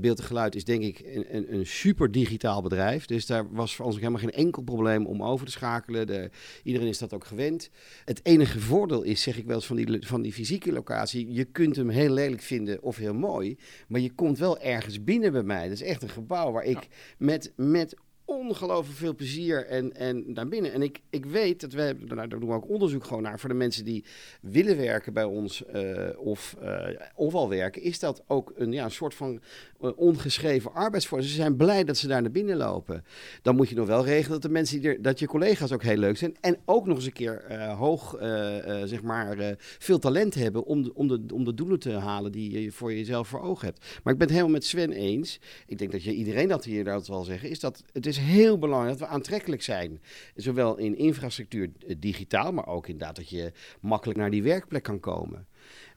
Beeld 0.00 0.18
en 0.18 0.24
Geluid 0.24 0.54
is 0.54 0.64
denk 0.64 0.82
ik 0.82 1.00
een, 1.04 1.36
een, 1.36 1.54
een, 1.54 1.66
super 1.66 2.10
digitaal 2.10 2.62
bedrijf. 2.62 3.06
Dus 3.06 3.26
daar 3.26 3.52
was 3.52 3.76
voor 3.76 3.84
ons 3.84 3.94
ook 3.94 4.00
helemaal 4.00 4.22
geen 4.22 4.44
enkel 4.44 4.62
probleem 4.62 5.06
om 5.06 5.22
over 5.22 5.46
te 5.46 5.52
schakelen. 5.52 6.06
De, 6.06 6.30
iedereen 6.62 6.88
is 6.88 6.98
dat 6.98 7.14
ook 7.14 7.24
gewend. 7.24 7.70
Het 8.04 8.20
enige 8.22 8.60
voordeel 8.60 9.02
is, 9.02 9.22
zeg 9.22 9.38
ik 9.38 9.46
wel 9.46 9.60
van 9.68 9.76
die, 9.76 10.06
van 10.06 10.22
die 10.22 10.32
fysieke 10.32 10.72
locatie. 10.72 11.32
Je 11.32 11.44
kunt 11.44 11.76
hem 11.76 11.88
heel 11.88 12.12
lelijk 12.12 12.42
vinden 12.42 12.82
of 12.82 12.96
heel 12.96 13.14
mooi. 13.14 13.58
Maar 13.88 14.00
je 14.00 14.12
komt 14.12 14.38
wel 14.38 14.58
ergens 14.58 15.04
binnen 15.04 15.32
bij 15.32 15.42
mij. 15.42 15.62
Dat 15.62 15.72
is 15.72 15.82
echt 15.82 16.02
een 16.02 16.08
gebouw 16.08 16.52
waar 16.52 16.64
ik 16.64 16.88
met, 17.18 17.52
met 17.56 17.96
ongelooflijk 18.28 18.98
veel 18.98 19.14
plezier 19.14 19.66
en, 19.66 19.92
en 19.92 20.24
naar 20.26 20.48
binnen. 20.48 20.72
En 20.72 20.82
ik, 20.82 21.00
ik 21.10 21.26
weet 21.26 21.60
dat 21.60 21.72
we, 21.72 21.96
nou, 21.98 22.28
daar 22.28 22.40
doen 22.40 22.48
we 22.48 22.54
ook 22.54 22.68
onderzoek 22.68 23.04
gewoon 23.04 23.22
naar, 23.22 23.38
voor 23.38 23.48
de 23.48 23.54
mensen 23.54 23.84
die 23.84 24.04
willen 24.40 24.76
werken 24.76 25.12
bij 25.12 25.24
ons 25.24 25.64
uh, 25.74 26.08
of, 26.16 26.56
uh, 26.62 26.88
of 27.14 27.34
al 27.34 27.48
werken, 27.48 27.82
is 27.82 27.98
dat 27.98 28.22
ook 28.26 28.52
een, 28.56 28.72
ja, 28.72 28.84
een 28.84 28.90
soort 28.90 29.14
van 29.14 29.40
uh, 29.80 29.90
ongeschreven 29.96 30.74
arbeidsvorm. 30.74 31.22
Ze 31.22 31.28
zijn 31.28 31.56
blij 31.56 31.84
dat 31.84 31.96
ze 31.96 32.06
daar 32.06 32.22
naar 32.22 32.30
binnen 32.30 32.56
lopen. 32.56 33.04
Dan 33.42 33.56
moet 33.56 33.68
je 33.68 33.74
nog 33.74 33.86
wel 33.86 34.04
regelen 34.04 34.32
dat 34.32 34.42
de 34.42 34.48
mensen 34.48 34.80
die 34.80 34.90
er, 34.90 35.02
dat 35.02 35.18
je 35.18 35.26
collega's 35.26 35.72
ook 35.72 35.82
heel 35.82 35.96
leuk 35.96 36.16
zijn 36.16 36.36
en 36.40 36.58
ook 36.64 36.86
nog 36.86 36.96
eens 36.96 37.06
een 37.06 37.12
keer 37.12 37.42
hoog, 37.76 38.16
zeg 38.84 39.02
maar, 39.02 39.56
veel 39.58 39.98
talent 39.98 40.34
hebben 40.34 40.64
om 40.64 40.82
de, 40.82 40.94
om, 40.94 41.08
de, 41.08 41.24
om 41.34 41.44
de 41.44 41.54
doelen 41.54 41.78
te 41.78 41.92
halen 41.92 42.32
die 42.32 42.60
je 42.60 42.72
voor 42.72 42.92
jezelf 42.92 43.28
voor 43.28 43.40
ogen 43.40 43.66
hebt. 43.66 43.78
Maar 44.02 44.12
ik 44.12 44.18
ben 44.18 44.28
het 44.28 44.36
helemaal 44.36 44.48
met 44.50 44.64
Sven 44.64 44.92
eens. 44.92 45.40
Ik 45.66 45.78
denk 45.78 45.92
dat 45.92 46.02
je 46.02 46.14
iedereen 46.14 46.48
dat 46.48 46.64
hier 46.64 46.84
dat 46.84 47.06
wel 47.06 47.24
zeggen, 47.24 47.50
is 47.50 47.60
dat 47.60 47.84
het 47.92 48.06
is 48.06 48.18
heel 48.18 48.58
belangrijk 48.58 48.98
dat 48.98 49.08
we 49.08 49.14
aantrekkelijk 49.14 49.62
zijn. 49.62 50.00
Zowel 50.34 50.76
in 50.76 50.96
infrastructuur 50.96 51.70
eh, 51.86 51.96
digitaal, 51.98 52.52
maar 52.52 52.66
ook 52.66 52.86
inderdaad 52.86 53.16
dat 53.16 53.28
je 53.28 53.52
makkelijk 53.80 54.18
naar 54.18 54.30
die 54.30 54.42
werkplek 54.42 54.82
kan 54.82 55.00
komen. 55.00 55.46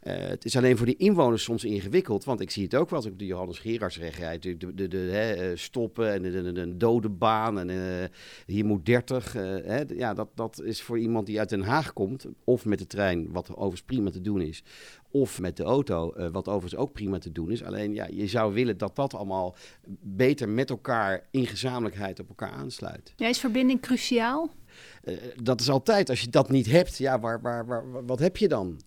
Uh, 0.04 0.14
het 0.18 0.46
is 0.46 0.58
alleen 0.58 0.78
voor 0.78 0.86
die 0.86 0.98
inwoners 0.98 1.44
soms 1.44 1.64
ingewikkeld, 1.64 2.24
want 2.24 2.42
ik 2.42 2.52
zie 2.52 2.64
het 2.64 2.76
ook 2.76 2.90
wel 2.90 2.98
als 2.98 3.08
ik 3.08 3.14
op 3.14 3.20
de 3.20 3.26
Johannes 3.26 3.60
Gerardsweg 3.60 4.18
rijd. 4.18 4.44
De, 4.44 4.58
de, 4.58 4.74
de, 4.74 4.88
de 4.88 4.98
hè, 4.98 5.34
eh, 5.34 5.58
stoppen 5.58 6.14
en 6.14 6.22
de, 6.54 6.78
dode 6.78 7.10
baan 7.10 7.60
en 7.60 7.70
uh, 7.70 8.08
hier 8.46 8.66
moet 8.66 8.86
30. 8.86 9.36
Uh, 9.36 9.42
hè, 9.44 9.84
ja, 9.88 10.14
dat, 10.14 10.30
dat 10.36 10.62
is 10.62 10.82
voor 10.82 11.00
iemand 11.00 11.26
die 11.26 11.40
uit 11.40 11.50
Den 11.50 11.62
Haag 11.62 11.94
komt, 11.94 12.26
of 12.44 12.66
met 12.66 12.80
de 12.80 12.88
trein, 12.88 13.32
wat 13.32 13.50
overigens 13.50 13.82
prima 13.82 14.10
te 14.10 14.22
doen 14.22 14.42
is, 14.42 14.64
of 15.12 15.40
met 15.40 15.58
de 15.58 15.64
auto, 15.64 16.14
wat 16.32 16.48
overigens 16.48 16.76
ook 16.76 16.94
prima 16.94 17.18
te 17.18 17.32
doen 17.32 17.52
is. 17.52 17.64
Alleen 17.64 17.94
ja, 17.94 18.08
je 18.12 18.28
zou 18.28 18.54
willen 18.54 18.78
dat 18.78 18.96
dat 18.96 19.14
allemaal 19.14 19.56
beter 20.02 20.50
met 20.50 20.70
elkaar 20.70 21.28
in 21.32 21.46
gezamenlijkheid 21.46 22.20
op 22.20 22.30
elkaar 22.30 22.52
aansluit. 22.52 23.14
Ja, 23.16 23.28
is 23.28 23.40
verbinding 23.40 23.82
cruciaal? 23.82 24.50
dat 25.44 25.60
is 25.60 25.70
altijd, 25.70 26.10
als 26.10 26.22
je 26.22 26.30
dat 26.30 26.50
niet 26.50 26.66
hebt, 26.66 26.98
ja, 26.98 27.20
waar, 27.20 27.42
waar, 27.42 27.66
waar, 27.66 28.06
wat 28.06 28.20
heb 28.20 28.38
je 28.38 28.48
dan? 28.48 28.80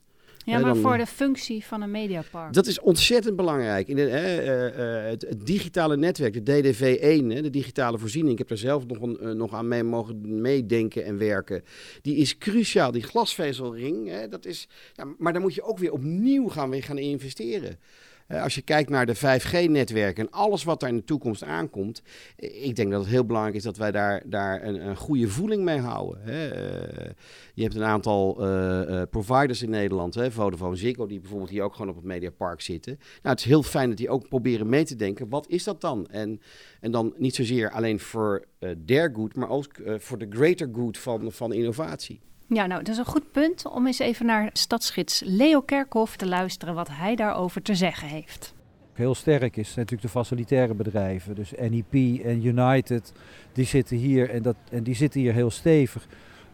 Ja, 0.45 0.59
maar 0.59 0.77
voor 0.77 0.97
de 0.97 1.07
functie 1.07 1.65
van 1.65 1.83
een 1.83 1.91
mediapark. 1.91 2.53
Dat 2.53 2.67
is 2.67 2.81
ontzettend 2.81 3.37
belangrijk. 3.37 3.89
In 3.89 3.97
de, 3.97 4.03
uh, 4.03 5.03
uh, 5.03 5.11
het, 5.11 5.47
digitale 5.47 5.97
netwerk, 5.97 6.47
de 6.47 6.63
DDV1, 6.63 7.27
hè, 7.27 7.43
de 7.43 7.51
digitale 7.51 7.99
voorziening, 7.99 8.33
ik 8.33 8.39
heb 8.39 8.51
er 8.51 8.59
zelf 8.59 8.87
nog, 8.87 9.01
een, 9.01 9.19
uh, 9.23 9.31
nog 9.31 9.55
aan 9.55 9.69
mee 9.69 9.83
mogen 9.83 10.41
meedenken 10.41 11.05
en 11.05 11.19
werken. 11.19 11.65
Die 12.03 12.17
is 12.17 12.39
cruciaal. 12.39 12.91
Die 12.91 13.03
glasvezelring, 13.03 14.09
hè, 14.09 14.29
dat 14.29 14.47
is. 14.47 14.69
Ja, 14.93 15.05
maar 15.19 15.33
daar 15.33 15.43
moet 15.43 15.55
je 15.55 15.63
ook 15.63 15.79
weer 15.79 15.93
opnieuw 15.93 16.49
gaan, 16.49 16.71
weer 16.71 16.83
gaan 16.83 16.99
investeren. 16.99 17.79
Eh, 18.27 18.43
als 18.43 18.55
je 18.55 18.63
kijkt 18.63 18.91
naar 18.91 19.07
de 19.07 19.15
5G-netwerken 19.15 20.25
en 20.25 20.33
alles 20.33 20.65
wat 20.65 20.81
daar 20.81 20.89
in 20.89 20.97
de 20.97 21.05
toekomst 21.05 21.43
aankomt, 21.43 22.03
eh, 22.37 22.65
ik 22.65 22.77
denk 22.77 22.91
dat 22.91 23.01
het 23.01 23.11
heel 23.11 23.25
belangrijk 23.25 23.57
is 23.57 23.63
dat 23.63 23.77
wij 23.77 23.91
daar, 23.91 24.23
daar 24.27 24.65
een, 24.65 24.87
een 24.87 24.97
goede 24.97 25.29
voeling 25.29 25.65
mee 25.65 25.79
houden. 25.79 26.23
Hè. 26.23 26.47
Uh, 26.47 27.11
je 27.55 27.63
hebt 27.63 27.75
een 27.75 27.85
aantal 27.85 28.49
uh, 28.49 29.03
providers 29.11 29.63
in 29.63 29.71
Nederland, 29.71 30.15
hè, 30.15 30.31
Vodafone, 30.31 30.77
Ziggo, 30.77 31.07
die 31.07 31.21
bijvoorbeeld 31.21 31.51
hier 31.51 31.63
ook 31.63 31.75
gewoon 31.75 31.89
op 31.89 31.97
het 31.97 32.05
Mediapark 32.05 32.61
zitten. 32.61 32.97
Nou, 32.99 33.09
het 33.23 33.39
is 33.39 33.45
heel 33.45 33.63
fijn 33.63 33.89
dat 33.89 33.99
die 33.99 34.09
ook 34.09 34.29
proberen 34.29 34.69
mee 34.69 34.85
te 34.85 34.97
denken, 34.97 35.29
wat 35.29 35.49
is 35.49 35.65
dat 35.65 35.81
dan? 35.81 36.07
En, 36.07 36.41
en 36.81 36.91
dan 36.91 37.15
niet 37.17 37.35
zozeer 37.35 37.71
alleen 37.71 38.01
voor 38.01 38.45
their 38.87 39.11
good, 39.15 39.37
maar 39.37 39.49
ook 39.49 39.67
voor 39.99 40.19
de 40.19 40.27
greater 40.31 40.69
good 40.73 40.99
van, 40.99 41.33
van 41.33 41.53
innovatie. 41.53 42.21
Ja, 42.49 42.67
nou, 42.67 42.83
dat 42.83 42.93
is 42.93 42.99
een 42.99 43.05
goed 43.05 43.33
punt 43.33 43.67
om 43.67 43.87
eens 43.87 43.99
even 43.99 44.27
naar 44.27 44.51
stadsgids 44.53 45.23
Leo 45.25 45.61
Kerkhoff 45.61 46.17
te 46.17 46.27
luisteren 46.27 46.75
wat 46.75 46.89
hij 46.91 47.15
daarover 47.15 47.63
te 47.63 47.75
zeggen 47.75 48.09
heeft. 48.09 48.55
Heel 48.93 49.15
sterk 49.15 49.57
is 49.57 49.75
natuurlijk 49.75 50.03
de 50.03 50.09
facilitaire 50.09 50.75
bedrijven, 50.75 51.35
dus 51.35 51.53
NEP 51.59 52.25
en 52.25 52.47
United, 52.47 53.13
die 53.53 53.65
zitten 53.65 53.97
hier 53.97 54.31
en, 54.31 54.43
dat, 54.43 54.57
en 54.71 54.83
die 54.83 54.95
zitten 54.95 55.21
hier 55.21 55.33
heel 55.33 55.51
stevig. 55.51 56.07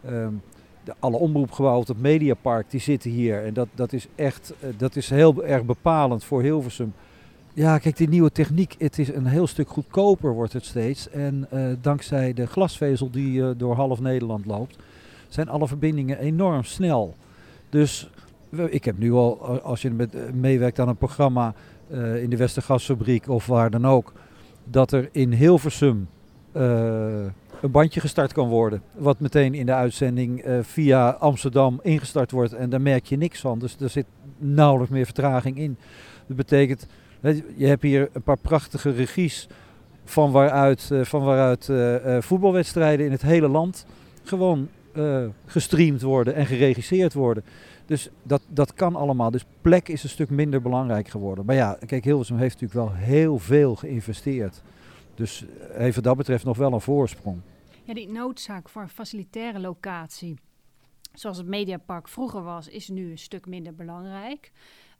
Um, 0.09 0.41
de, 0.83 0.93
alle 0.99 1.17
omroepgebouwen 1.17 1.81
op 1.81 1.87
het 1.87 2.01
Mediapark, 2.01 2.69
die 2.69 2.79
zitten 2.79 3.11
hier 3.11 3.45
en 3.45 3.53
dat, 3.53 3.67
dat 3.75 3.93
is 3.93 4.07
echt, 4.15 4.53
uh, 4.63 4.69
dat 4.77 4.95
is 4.95 5.09
heel 5.09 5.43
erg 5.43 5.63
bepalend 5.63 6.23
voor 6.23 6.41
Hilversum. 6.41 6.93
Ja, 7.53 7.77
kijk, 7.77 7.97
die 7.97 8.09
nieuwe 8.09 8.31
techniek, 8.31 8.75
het 8.77 8.99
is 8.99 9.07
een 9.07 9.25
heel 9.25 9.47
stuk 9.47 9.69
goedkoper 9.69 10.33
wordt 10.33 10.53
het 10.53 10.65
steeds. 10.65 11.09
En 11.09 11.47
uh, 11.53 11.73
dankzij 11.81 12.33
de 12.33 12.47
glasvezel 12.47 13.09
die 13.09 13.39
uh, 13.39 13.49
door 13.57 13.75
half 13.75 13.99
Nederland 13.99 14.45
loopt, 14.45 14.77
zijn 15.33 15.49
alle 15.49 15.67
verbindingen 15.67 16.19
enorm 16.19 16.63
snel. 16.63 17.15
Dus 17.69 18.09
ik 18.69 18.85
heb 18.85 18.97
nu 18.97 19.11
al, 19.11 19.59
als 19.61 19.81
je 19.81 19.89
eh, 19.97 20.33
meewerkt 20.33 20.79
aan 20.79 20.87
een 20.87 20.97
programma 20.97 21.53
uh, 21.91 22.23
in 22.23 22.29
de 22.29 22.37
Westergasfabriek 22.37 23.29
of 23.29 23.45
waar 23.45 23.69
dan 23.69 23.87
ook, 23.87 24.13
dat 24.63 24.91
er 24.91 25.09
in 25.11 25.31
Hilversum 25.31 26.07
een 26.53 27.71
bandje 27.71 27.99
gestart 27.99 28.33
kan 28.33 28.47
worden. 28.47 28.81
Wat 28.93 29.19
meteen 29.19 29.53
in 29.53 29.65
de 29.65 29.73
uitzending 29.73 30.43
via 30.61 31.09
Amsterdam 31.09 31.79
ingestart 31.83 32.31
wordt. 32.31 32.53
En 32.53 32.69
daar 32.69 32.81
merk 32.81 33.05
je 33.05 33.17
niks 33.17 33.39
van. 33.39 33.59
Dus 33.59 33.75
er 33.79 33.89
zit 33.89 34.05
nauwelijks 34.37 34.93
meer 34.93 35.05
vertraging 35.05 35.57
in. 35.57 35.77
Dat 36.27 36.37
betekent, 36.37 36.87
je 37.55 37.65
hebt 37.65 37.81
hier 37.81 38.09
een 38.13 38.21
paar 38.21 38.37
prachtige 38.37 38.89
regies 38.89 39.47
van 40.03 40.31
waaruit, 40.31 40.91
van 41.01 41.23
waaruit 41.23 41.69
voetbalwedstrijden 42.23 43.05
in 43.05 43.11
het 43.11 43.21
hele 43.21 43.47
land 43.47 43.85
gewoon 44.23 44.67
gestreamd 45.45 46.01
worden 46.01 46.35
en 46.35 46.45
geregisseerd 46.45 47.13
worden. 47.13 47.43
Dus 47.85 48.09
dat, 48.23 48.41
dat 48.47 48.73
kan 48.73 48.95
allemaal. 48.95 49.31
Dus 49.31 49.45
plek 49.61 49.87
is 49.87 50.03
een 50.03 50.09
stuk 50.09 50.29
minder 50.29 50.61
belangrijk 50.61 51.07
geworden. 51.07 51.45
Maar 51.45 51.55
ja, 51.55 51.77
kijk, 51.85 52.03
Hilversum 52.03 52.37
heeft 52.37 52.61
natuurlijk 52.61 52.89
wel 52.89 52.97
heel 52.97 53.39
veel 53.39 53.75
geïnvesteerd. 53.75 54.61
Dus 55.15 55.45
heeft 55.71 55.95
wat 55.95 56.03
dat 56.03 56.17
betreft 56.17 56.43
nog 56.43 56.57
wel 56.57 56.73
een 56.73 56.81
voorsprong. 56.81 57.41
Ja, 57.83 57.93
die 57.93 58.09
noodzaak 58.09 58.69
voor 58.69 58.81
een 58.81 58.89
facilitaire 58.89 59.59
locatie, 59.59 60.37
zoals 61.13 61.37
het 61.37 61.47
Mediapark 61.47 62.07
vroeger 62.07 62.43
was, 62.43 62.67
is 62.67 62.87
nu 62.87 63.11
een 63.11 63.17
stuk 63.17 63.45
minder 63.45 63.75
belangrijk. 63.75 64.51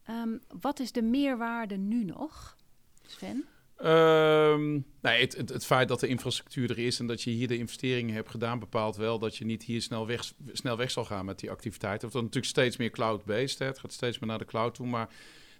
Um, 0.09 0.39
wat 0.61 0.79
is 0.79 0.91
de 0.91 1.01
meerwaarde 1.01 1.77
nu 1.77 2.03
nog, 2.03 2.57
Sven? 3.05 3.45
Um, 3.85 4.85
nee, 5.01 5.21
het, 5.21 5.37
het, 5.49 5.65
feit 5.65 5.87
dat 5.87 5.99
de 5.99 6.07
infrastructuur 6.07 6.69
er 6.69 6.79
is 6.79 6.99
en 6.99 7.07
dat 7.07 7.21
je 7.21 7.31
hier 7.31 7.47
de 7.47 7.57
investeringen 7.57 8.15
hebt 8.15 8.29
gedaan, 8.29 8.59
bepaalt 8.59 8.95
wel 8.95 9.19
dat 9.19 9.37
je 9.37 9.45
niet 9.45 9.63
hier 9.63 9.81
snel 9.81 10.07
weg, 10.07 10.33
snel 10.51 10.77
weg 10.77 10.91
zal 10.91 11.05
gaan 11.05 11.25
met 11.25 11.39
die 11.39 11.51
activiteiten. 11.51 12.07
Het 12.07 12.13
wordt 12.13 12.27
natuurlijk 12.27 12.57
steeds 12.57 12.77
meer 12.77 12.89
cloud-based. 12.89 13.59
Het 13.59 13.79
gaat 13.79 13.93
steeds 13.93 14.19
meer 14.19 14.29
naar 14.29 14.37
de 14.37 14.45
cloud 14.45 14.75
toe. 14.75 14.87
Maar 14.87 15.09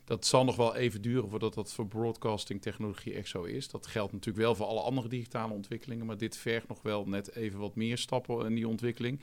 dat 0.04 0.26
zal 0.26 0.44
nog 0.44 0.56
wel 0.56 0.76
even 0.76 1.02
duren 1.02 1.30
voordat 1.30 1.54
dat 1.54 1.74
voor 1.74 1.88
broadcasting 1.88 2.62
technologie 2.62 3.14
echt 3.14 3.30
zo 3.30 3.44
is. 3.44 3.70
Dat 3.70 3.88
geldt 3.88 4.14
natuurlijk 4.14 4.46
wel 4.46 4.56
voor 4.56 4.66
alle 4.66 4.82
andere 4.82 5.08
digitale 5.08 5.54
ontwikkelingen. 5.54 6.06
Maar 6.06 6.18
dit 6.18 6.38
vergt 6.38 6.68
nog 6.68 6.82
wel 6.82 7.06
net 7.06 7.36
even 7.36 7.60
wat 7.60 7.76
meer 7.76 7.98
stappen 7.98 8.46
in 8.46 8.56
die 8.56 8.68
ontwikkeling. 8.68 9.20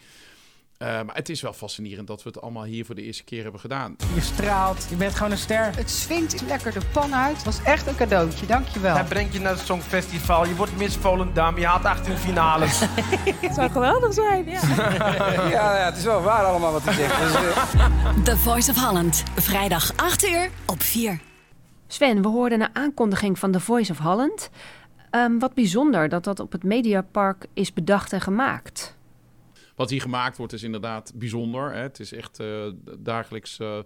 Uh, 0.79 0.89
maar 0.89 1.15
het 1.15 1.29
is 1.29 1.41
wel 1.41 1.53
fascinerend 1.53 2.07
dat 2.07 2.23
we 2.23 2.29
het 2.29 2.41
allemaal 2.41 2.65
hier 2.65 2.85
voor 2.85 2.95
de 2.95 3.03
eerste 3.03 3.25
keer 3.25 3.43
hebben 3.43 3.61
gedaan. 3.61 3.97
Je 4.15 4.21
straalt, 4.21 4.87
je 4.91 4.97
bent 4.97 5.15
gewoon 5.15 5.33
een 5.33 5.39
ster. 5.39 5.77
Het 5.77 5.91
swingt 5.91 6.41
lekker 6.41 6.73
de 6.73 6.81
pan 6.93 7.15
uit. 7.15 7.37
Het 7.37 7.45
was 7.45 7.63
echt 7.63 7.87
een 7.87 7.97
cadeautje, 7.97 8.47
dankjewel. 8.47 8.95
Hij 8.95 9.05
brengt 9.05 9.33
je 9.33 9.41
naar 9.41 9.53
het 9.53 9.67
Songfestival, 9.67 10.47
je 10.47 10.55
wordt 10.55 10.77
Miss 10.77 10.97
Volendam, 10.97 11.59
je 11.59 11.67
haalt 11.67 11.85
18 11.85 12.17
finales. 12.17 12.81
het 13.41 13.55
zou 13.55 13.71
geweldig 13.71 14.15
zijn, 14.15 14.45
ja. 14.45 14.61
ja, 15.51 15.77
ja, 15.77 15.85
het 15.85 15.97
is 15.97 16.05
wel 16.05 16.23
waar 16.23 16.45
allemaal 16.45 16.73
wat 16.73 16.85
hij 16.85 16.95
zegt. 16.95 17.19
Dus, 17.21 17.33
uh... 17.43 18.25
The 18.25 18.37
Voice 18.37 18.71
of 18.71 18.85
Holland, 18.85 19.23
vrijdag 19.37 19.97
8 19.97 20.29
uur 20.29 20.51
op 20.67 20.83
4. 20.83 21.21
Sven, 21.87 22.23
we 22.23 22.29
hoorden 22.29 22.61
een 22.61 22.75
aankondiging 22.75 23.39
van 23.39 23.53
The 23.53 23.61
Voice 23.61 23.93
of 23.93 23.99
Holland. 23.99 24.51
Um, 25.11 25.39
wat 25.39 25.55
bijzonder 25.55 26.09
dat 26.09 26.25
dat 26.25 26.41
op 26.41 26.53
het 26.53 26.63
Mediapark 26.63 27.47
is 27.55 27.73
bedacht 27.73 28.13
en 28.13 28.21
gemaakt. 28.21 28.97
Wat 29.79 29.91
hier 29.91 30.01
gemaakt 30.01 30.37
wordt 30.37 30.53
is 30.53 30.63
inderdaad 30.63 31.13
bijzonder. 31.15 31.73
Hè. 31.73 31.81
Het 31.81 32.01
is 32.01 32.13
echt 32.13 32.41
uh, 32.41 32.67
dagelijks 32.99 33.59
uh, 33.59 33.79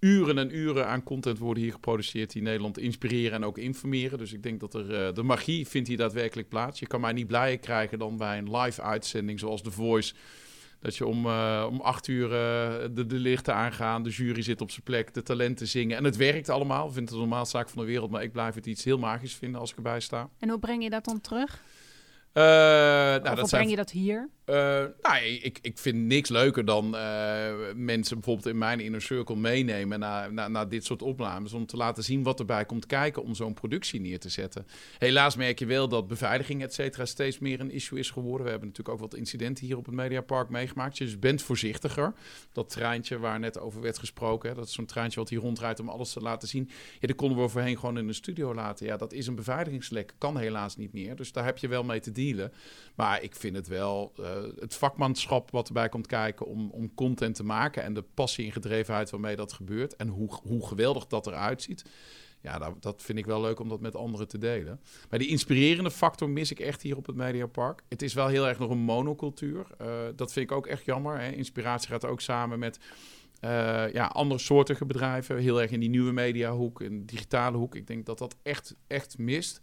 uren 0.00 0.38
en 0.38 0.56
uren 0.56 0.86
aan 0.86 1.02
content 1.02 1.38
worden 1.38 1.62
hier 1.62 1.72
geproduceerd 1.72 2.32
die 2.32 2.42
Nederland 2.42 2.78
inspireren 2.78 3.32
en 3.32 3.44
ook 3.44 3.58
informeren. 3.58 4.18
Dus 4.18 4.32
ik 4.32 4.42
denk 4.42 4.60
dat 4.60 4.74
er 4.74 5.06
uh, 5.06 5.14
de 5.14 5.22
magie 5.22 5.68
vindt 5.68 5.88
hier 5.88 5.96
daadwerkelijk 5.96 6.48
plaats. 6.48 6.80
Je 6.80 6.86
kan 6.86 7.00
mij 7.00 7.12
niet 7.12 7.26
blijer 7.26 7.58
krijgen 7.58 7.98
dan 7.98 8.16
bij 8.16 8.38
een 8.38 8.56
live 8.56 8.82
uitzending 8.82 9.38
zoals 9.38 9.62
The 9.62 9.70
Voice. 9.70 10.14
Dat 10.80 10.96
je 10.96 11.06
om, 11.06 11.26
uh, 11.26 11.66
om 11.70 11.80
acht 11.80 12.08
uur 12.08 12.24
uh, 12.24 12.30
de, 12.94 13.06
de 13.06 13.18
lichten 13.18 13.54
aangaan, 13.54 14.02
de 14.02 14.10
jury 14.10 14.42
zit 14.42 14.60
op 14.60 14.70
zijn 14.70 14.82
plek, 14.82 15.14
de 15.14 15.22
talenten 15.22 15.68
zingen. 15.68 15.96
En 15.96 16.04
het 16.04 16.16
werkt 16.16 16.48
allemaal. 16.48 16.86
Ik 16.86 16.92
vind 16.92 17.08
het 17.08 17.18
een 17.18 17.24
normaal 17.24 17.46
zaak 17.46 17.68
van 17.68 17.82
de 17.82 17.88
wereld, 17.88 18.10
maar 18.10 18.22
ik 18.22 18.32
blijf 18.32 18.54
het 18.54 18.66
iets 18.66 18.84
heel 18.84 18.98
magisch 18.98 19.34
vinden 19.34 19.60
als 19.60 19.70
ik 19.70 19.76
erbij 19.76 20.00
sta. 20.00 20.28
En 20.38 20.48
hoe 20.48 20.58
breng 20.58 20.82
je 20.82 20.90
dat 20.90 21.04
dan 21.04 21.20
terug? 21.20 21.62
Nou, 22.34 23.20
of 23.22 23.34
dat 23.34 23.50
breng 23.50 23.70
je 23.70 23.76
dat 23.76 23.90
hier? 23.90 24.28
Uh, 24.46 24.56
nou, 25.02 25.24
ik, 25.42 25.58
ik 25.62 25.78
vind 25.78 25.98
niks 25.98 26.28
leuker 26.28 26.64
dan 26.64 26.84
uh, 26.94 27.52
mensen 27.74 28.16
bijvoorbeeld 28.16 28.46
in 28.46 28.58
mijn 28.58 28.80
inner 28.80 29.02
circle 29.02 29.36
meenemen 29.36 29.98
naar, 29.98 30.32
naar, 30.32 30.50
naar, 30.50 30.68
dit 30.68 30.84
soort 30.84 31.02
opnames. 31.02 31.52
Om 31.52 31.66
te 31.66 31.76
laten 31.76 32.02
zien 32.02 32.22
wat 32.22 32.38
erbij 32.38 32.64
komt 32.64 32.86
kijken 32.86 33.22
om 33.22 33.34
zo'n 33.34 33.54
productie 33.54 34.00
neer 34.00 34.18
te 34.18 34.28
zetten. 34.28 34.66
Helaas 34.98 35.36
merk 35.36 35.58
je 35.58 35.66
wel 35.66 35.88
dat 35.88 36.08
beveiliging 36.08 36.62
et 36.62 36.74
cetera 36.74 37.04
steeds 37.04 37.38
meer 37.38 37.60
een 37.60 37.70
issue 37.70 37.98
is 37.98 38.10
geworden. 38.10 38.44
We 38.44 38.50
hebben 38.50 38.68
natuurlijk 38.68 38.94
ook 38.94 39.10
wat 39.10 39.18
incidenten 39.18 39.66
hier 39.66 39.76
op 39.76 39.86
het 39.86 39.94
Mediapark 39.94 40.48
meegemaakt. 40.48 40.98
Dus 40.98 41.18
bent 41.18 41.42
voorzichtiger. 41.42 42.14
Dat 42.52 42.70
treintje 42.70 43.18
waar 43.18 43.38
net 43.38 43.58
over 43.58 43.80
werd 43.80 43.98
gesproken. 43.98 44.54
Dat 44.54 44.66
is 44.66 44.72
zo'n 44.72 44.86
treintje 44.86 45.20
wat 45.20 45.28
hier 45.28 45.40
rondrijdt 45.40 45.80
om 45.80 45.88
alles 45.88 46.12
te 46.12 46.20
laten 46.20 46.48
zien. 46.48 46.70
Ja, 47.00 47.06
dat 47.06 47.16
konden 47.16 47.42
we 47.42 47.48
voorheen 47.48 47.78
gewoon 47.78 47.98
in 47.98 48.06
de 48.06 48.12
studio 48.12 48.54
laten. 48.54 48.86
Ja, 48.86 48.96
dat 48.96 49.12
is 49.12 49.26
een 49.26 49.34
beveiligingslek. 49.34 50.14
Kan 50.18 50.36
helaas 50.36 50.76
niet 50.76 50.92
meer. 50.92 51.16
Dus 51.16 51.32
daar 51.32 51.44
heb 51.44 51.58
je 51.58 51.68
wel 51.68 51.84
mee 51.84 52.00
te 52.00 52.12
dealen. 52.12 52.52
Maar 52.94 53.22
ik 53.22 53.34
vind 53.34 53.56
het 53.56 53.68
wel... 53.68 54.12
Uh, 54.20 54.31
het 54.58 54.74
vakmanschap 54.74 55.50
wat 55.50 55.68
erbij 55.68 55.88
komt 55.88 56.06
kijken 56.06 56.46
om, 56.46 56.70
om 56.70 56.94
content 56.94 57.34
te 57.34 57.44
maken 57.44 57.82
en 57.82 57.94
de 57.94 58.04
passie 58.14 58.46
en 58.46 58.52
gedrevenheid 58.52 59.10
waarmee 59.10 59.36
dat 59.36 59.52
gebeurt 59.52 59.96
en 59.96 60.08
hoe, 60.08 60.38
hoe 60.42 60.66
geweldig 60.66 61.06
dat 61.06 61.26
eruit 61.26 61.62
ziet. 61.62 61.84
Ja, 62.40 62.58
dat, 62.58 62.82
dat 62.82 63.02
vind 63.02 63.18
ik 63.18 63.26
wel 63.26 63.40
leuk 63.40 63.60
om 63.60 63.68
dat 63.68 63.80
met 63.80 63.96
anderen 63.96 64.28
te 64.28 64.38
delen. 64.38 64.80
Maar 65.10 65.18
die 65.18 65.28
inspirerende 65.28 65.90
factor 65.90 66.30
mis 66.30 66.50
ik 66.50 66.60
echt 66.60 66.82
hier 66.82 66.96
op 66.96 67.06
het 67.06 67.16
Mediapark. 67.16 67.82
Het 67.88 68.02
is 68.02 68.14
wel 68.14 68.26
heel 68.26 68.48
erg 68.48 68.58
nog 68.58 68.70
een 68.70 68.78
monocultuur. 68.78 69.66
Uh, 69.80 69.88
dat 70.16 70.32
vind 70.32 70.50
ik 70.50 70.56
ook 70.56 70.66
echt 70.66 70.84
jammer. 70.84 71.20
Hè. 71.20 71.30
Inspiratie 71.30 71.88
gaat 71.88 72.04
ook 72.04 72.20
samen 72.20 72.58
met 72.58 72.78
uh, 73.44 73.92
ja, 73.92 74.06
andere 74.06 74.40
soortige 74.40 74.86
bedrijven. 74.86 75.38
Heel 75.38 75.60
erg 75.60 75.70
in 75.70 75.80
die 75.80 75.88
nieuwe 75.88 76.12
mediahoek, 76.12 76.80
in 76.80 77.06
digitale 77.06 77.56
hoek. 77.56 77.74
Ik 77.74 77.86
denk 77.86 78.06
dat 78.06 78.18
dat 78.18 78.36
echt, 78.42 78.76
echt 78.86 79.18
mist. 79.18 79.60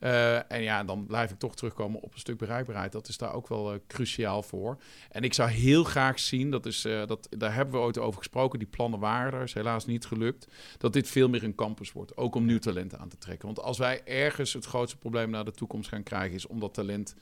Uh, 0.00 0.52
en 0.52 0.62
ja, 0.62 0.84
dan 0.84 1.06
blijf 1.06 1.30
ik 1.30 1.38
toch 1.38 1.56
terugkomen 1.56 2.00
op 2.00 2.12
een 2.12 2.18
stuk 2.18 2.38
bereikbaarheid. 2.38 2.92
Dat 2.92 3.08
is 3.08 3.16
daar 3.16 3.32
ook 3.32 3.48
wel 3.48 3.74
uh, 3.74 3.78
cruciaal 3.86 4.42
voor. 4.42 4.78
En 5.10 5.22
ik 5.22 5.34
zou 5.34 5.50
heel 5.50 5.84
graag 5.84 6.18
zien, 6.18 6.50
dat 6.50 6.66
is, 6.66 6.84
uh, 6.84 7.06
dat, 7.06 7.28
daar 7.30 7.54
hebben 7.54 7.74
we 7.74 7.80
ooit 7.80 7.98
over 7.98 8.18
gesproken, 8.18 8.58
die 8.58 8.68
plannen 8.68 9.00
waren 9.00 9.32
er, 9.32 9.42
is 9.42 9.54
helaas 9.54 9.86
niet 9.86 10.06
gelukt, 10.06 10.46
dat 10.78 10.92
dit 10.92 11.08
veel 11.08 11.28
meer 11.28 11.44
een 11.44 11.54
campus 11.54 11.92
wordt. 11.92 12.16
Ook 12.16 12.34
om 12.34 12.44
nieuw 12.44 12.58
talent 12.58 12.96
aan 12.96 13.08
te 13.08 13.18
trekken. 13.18 13.46
Want 13.46 13.60
als 13.60 13.78
wij 13.78 14.04
ergens 14.04 14.52
het 14.52 14.64
grootste 14.64 14.96
probleem 14.98 15.30
naar 15.30 15.44
de 15.44 15.52
toekomst 15.52 15.88
gaan 15.88 16.02
krijgen, 16.02 16.34
is 16.34 16.46
om 16.46 16.60
dat 16.60 16.74
talent 16.74 17.14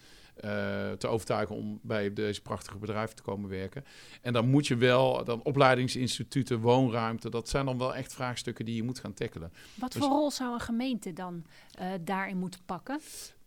te 0.99 1.07
overtuigen 1.07 1.57
om 1.57 1.79
bij 1.83 2.13
deze 2.13 2.43
prachtige 2.43 2.79
bedrijven 2.79 3.17
te 3.17 3.23
komen 3.23 3.51
werken. 3.51 3.85
En 4.23 4.33
dan 4.33 4.49
moet 4.49 4.67
je 4.67 4.77
wel, 4.77 5.25
dan 5.25 5.43
opleidingsinstituten, 5.43 6.61
woonruimte, 6.61 7.31
dat 7.31 7.49
zijn 7.49 7.65
dan 7.65 7.79
wel 7.79 7.95
echt 7.95 8.15
vraagstukken 8.15 8.65
die 8.65 8.77
je 8.77 8.83
moet 8.83 8.99
gaan 8.99 9.15
tackelen. 9.15 9.53
Wat 9.75 9.93
dus, 9.93 10.03
voor 10.03 10.11
rol 10.11 10.31
zou 10.31 10.53
een 10.53 10.61
gemeente 10.61 11.13
dan 11.13 11.45
uh, 11.81 11.87
daarin 12.01 12.39
moeten 12.39 12.61
pakken? 12.67 13.01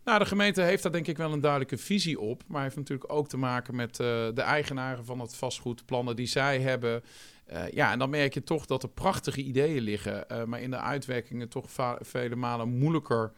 Nou, 0.03 0.19
de 0.19 0.25
gemeente 0.25 0.61
heeft 0.61 0.83
daar 0.83 0.91
denk 0.91 1.07
ik 1.07 1.17
wel 1.17 1.33
een 1.33 1.41
duidelijke 1.41 1.77
visie 1.77 2.19
op. 2.19 2.43
Maar 2.47 2.63
heeft 2.63 2.75
natuurlijk 2.75 3.13
ook 3.13 3.27
te 3.27 3.37
maken 3.37 3.75
met 3.75 3.99
uh, 3.99 4.07
de 4.33 4.41
eigenaren 4.41 5.05
van 5.05 5.19
het 5.19 5.35
vastgoed, 5.35 5.85
plannen 5.85 6.15
die 6.15 6.25
zij 6.25 6.59
hebben. 6.59 7.03
Uh, 7.51 7.69
ja, 7.71 7.91
en 7.91 7.99
dan 7.99 8.09
merk 8.09 8.33
je 8.33 8.43
toch 8.43 8.65
dat 8.65 8.83
er 8.83 8.89
prachtige 8.89 9.43
ideeën 9.43 9.81
liggen. 9.81 10.25
Uh, 10.31 10.43
maar 10.43 10.61
in 10.61 10.71
de 10.71 10.77
uitwerkingen 10.77 11.49
toch 11.49 11.69
vele 11.99 12.35
malen 12.35 12.77
moeilijker 12.77 13.31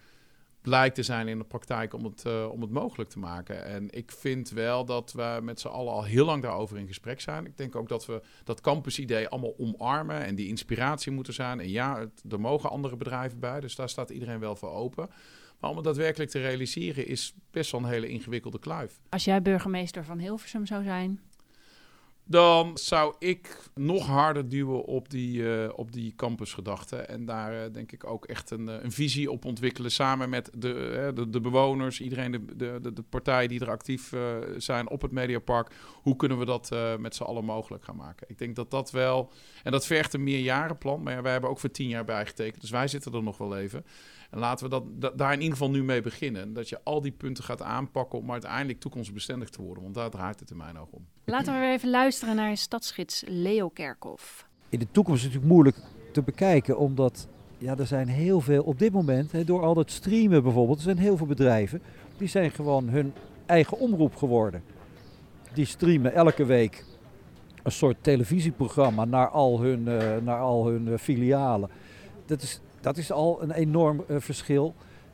blijkt 0.63 0.95
te 0.95 1.03
zijn 1.03 1.27
in 1.27 1.37
de 1.37 1.43
praktijk 1.43 1.93
om 1.93 2.03
het, 2.03 2.23
uh, 2.27 2.51
om 2.51 2.61
het 2.61 2.71
mogelijk 2.71 3.09
te 3.09 3.19
maken. 3.19 3.65
En 3.65 3.87
ik 3.89 4.11
vind 4.11 4.49
wel 4.49 4.85
dat 4.85 5.11
we 5.11 5.39
met 5.41 5.59
z'n 5.59 5.67
allen 5.67 5.93
al 5.93 6.03
heel 6.03 6.25
lang 6.25 6.41
daarover 6.41 6.77
in 6.77 6.87
gesprek 6.87 7.21
zijn. 7.21 7.45
Ik 7.45 7.57
denk 7.57 7.75
ook 7.75 7.89
dat 7.89 8.05
we 8.05 8.21
dat 8.43 8.61
campus-idee 8.61 9.27
allemaal 9.27 9.57
omarmen 9.57 10.23
en 10.23 10.35
die 10.35 10.47
inspiratie 10.47 11.11
moeten 11.11 11.33
zijn. 11.33 11.59
En 11.59 11.69
ja, 11.69 12.07
er 12.29 12.39
mogen 12.39 12.69
andere 12.69 12.95
bedrijven 12.95 13.39
bij, 13.39 13.59
dus 13.59 13.75
daar 13.75 13.89
staat 13.89 14.09
iedereen 14.09 14.39
wel 14.39 14.55
voor 14.55 14.71
open. 14.71 15.09
Maar 15.59 15.69
om 15.69 15.75
het 15.75 15.85
daadwerkelijk 15.85 16.31
te 16.31 16.39
realiseren 16.39 17.07
is 17.07 17.33
best 17.51 17.71
wel 17.71 17.81
een 17.81 17.89
hele 17.89 18.07
ingewikkelde 18.07 18.59
kluif. 18.59 18.99
Als 19.09 19.23
jij 19.23 19.41
burgemeester 19.41 20.05
van 20.05 20.19
Hilversum 20.19 20.65
zou 20.65 20.83
zijn, 20.83 21.19
dan 22.25 22.77
zou 22.77 23.15
ik 23.19 23.57
nog 23.75 24.05
harder 24.05 24.49
duwen 24.49 24.85
op 24.85 25.09
die, 25.09 25.41
uh, 25.41 25.69
op 25.75 25.91
die 25.91 26.13
campusgedachte. 26.15 26.95
En 26.95 27.25
daar 27.25 27.53
uh, 27.53 27.73
denk 27.73 27.91
ik 27.91 28.05
ook 28.05 28.25
echt 28.25 28.51
een, 28.51 28.67
een 28.67 28.91
visie 28.91 29.31
op 29.31 29.45
ontwikkelen. 29.45 29.91
Samen 29.91 30.29
met 30.29 30.49
de, 30.57 31.11
de, 31.15 31.29
de, 31.29 31.41
bewoners, 31.41 32.01
iedereen, 32.01 32.31
de, 32.31 32.79
de, 32.81 32.93
de 32.93 33.03
partijen 33.09 33.49
die 33.49 33.59
er 33.59 33.69
actief 33.69 34.13
zijn 34.57 34.89
op 34.89 35.01
het 35.01 35.11
Mediapark. 35.11 35.71
Hoe 35.93 36.15
kunnen 36.15 36.39
we 36.39 36.45
dat 36.45 36.75
met 36.99 37.15
z'n 37.15 37.23
allen 37.23 37.45
mogelijk 37.45 37.83
gaan 37.83 37.95
maken? 37.95 38.27
Ik 38.29 38.37
denk 38.37 38.55
dat 38.55 38.71
dat 38.71 38.91
wel. 38.91 39.31
En 39.63 39.71
dat 39.71 39.85
vergt 39.85 40.13
een 40.13 40.23
meerjarenplan. 40.23 41.03
Maar 41.03 41.23
wij 41.23 41.31
hebben 41.31 41.49
ook 41.49 41.59
voor 41.59 41.71
tien 41.71 41.87
jaar 41.87 42.05
bijgetekend. 42.05 42.61
Dus 42.61 42.69
wij 42.69 42.87
zitten 42.87 43.13
er 43.13 43.23
nog 43.23 43.37
wel 43.37 43.57
even. 43.57 43.85
En 44.33 44.39
laten 44.39 44.65
we 44.65 44.71
dat, 44.71 44.83
dat, 45.01 45.17
daar 45.17 45.33
in 45.33 45.41
ieder 45.41 45.57
geval 45.57 45.69
nu 45.69 45.83
mee 45.83 46.01
beginnen. 46.01 46.53
Dat 46.53 46.69
je 46.69 46.79
al 46.83 47.01
die 47.01 47.11
punten 47.11 47.43
gaat 47.43 47.61
aanpakken 47.61 48.19
om 48.19 48.31
uiteindelijk 48.31 48.79
toekomstbestendig 48.79 49.49
te 49.49 49.61
worden. 49.61 49.83
Want 49.83 49.95
daar 49.95 50.09
draait 50.09 50.39
het 50.39 50.51
in 50.51 50.57
mijn 50.57 50.77
ogen 50.77 50.93
om. 50.93 51.05
Laten 51.23 51.53
we 51.53 51.59
weer 51.59 51.71
even 51.71 51.89
luisteren 51.89 52.35
naar 52.35 52.57
stadsgids 52.57 53.23
Leo 53.27 53.69
Kerkhoff. 53.69 54.47
In 54.69 54.79
de 54.79 54.87
toekomst 54.91 55.25
is 55.25 55.33
het 55.33 55.43
natuurlijk 55.43 55.53
moeilijk 55.53 55.77
te 56.11 56.21
bekijken, 56.21 56.77
omdat 56.77 57.27
ja, 57.57 57.77
er 57.77 57.87
zijn 57.87 58.07
heel 58.07 58.41
veel 58.41 58.63
op 58.63 58.79
dit 58.79 58.93
moment, 58.93 59.31
hè, 59.31 59.43
door 59.43 59.61
al 59.61 59.73
dat 59.73 59.91
streamen 59.91 60.43
bijvoorbeeld, 60.43 60.77
er 60.77 60.83
zijn 60.83 60.97
heel 60.97 61.17
veel 61.17 61.27
bedrijven 61.27 61.81
die 62.17 62.27
zijn 62.27 62.51
gewoon 62.51 62.89
hun 62.89 63.13
eigen 63.45 63.79
omroep 63.79 64.15
geworden. 64.15 64.63
Die 65.53 65.65
streamen 65.65 66.13
elke 66.13 66.45
week 66.45 66.85
een 67.63 67.71
soort 67.71 67.97
televisieprogramma 68.01 69.05
naar 69.05 69.27
al 69.27 69.61
hun, 69.61 69.79
uh, 69.87 70.17
naar 70.23 70.39
al 70.39 70.67
hun 70.67 70.87
uh, 70.87 70.97
filialen. 70.97 71.69
Dat 72.25 72.41
is, 72.41 72.61
dat 72.83 72.97
is 72.97 73.11
al 73.11 73.41
een 73.41 73.51
enorm 73.51 74.03
uh, 74.07 74.17
verschil. 74.19 74.73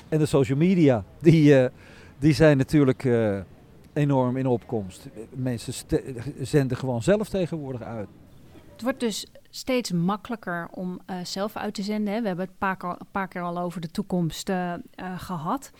En 0.09 0.19
de 0.19 0.25
social 0.25 0.57
media, 0.57 1.03
die, 1.19 1.69
die 2.19 2.33
zijn 2.33 2.57
natuurlijk 2.57 3.07
enorm 3.93 4.37
in 4.37 4.47
opkomst. 4.47 5.07
Mensen 5.29 5.73
zenden 6.41 6.77
gewoon 6.77 7.03
zelf 7.03 7.29
tegenwoordig 7.29 7.81
uit. 7.81 8.07
Het 8.71 8.81
wordt 8.81 8.99
dus 8.99 9.27
steeds 9.49 9.91
makkelijker 9.91 10.67
om 10.71 10.99
zelf 11.23 11.55
uit 11.55 11.73
te 11.73 11.83
zenden. 11.83 12.13
Hè. 12.13 12.21
We 12.21 12.27
hebben 12.27 12.45
het 12.45 12.53
een 12.53 12.77
paar, 12.77 12.91
een 12.99 13.07
paar, 13.11 13.27
keer 13.27 13.41
al 13.41 13.59
over 13.59 13.81
de 13.81 13.91
toekomst 13.91 14.51
gehad. 15.17 15.71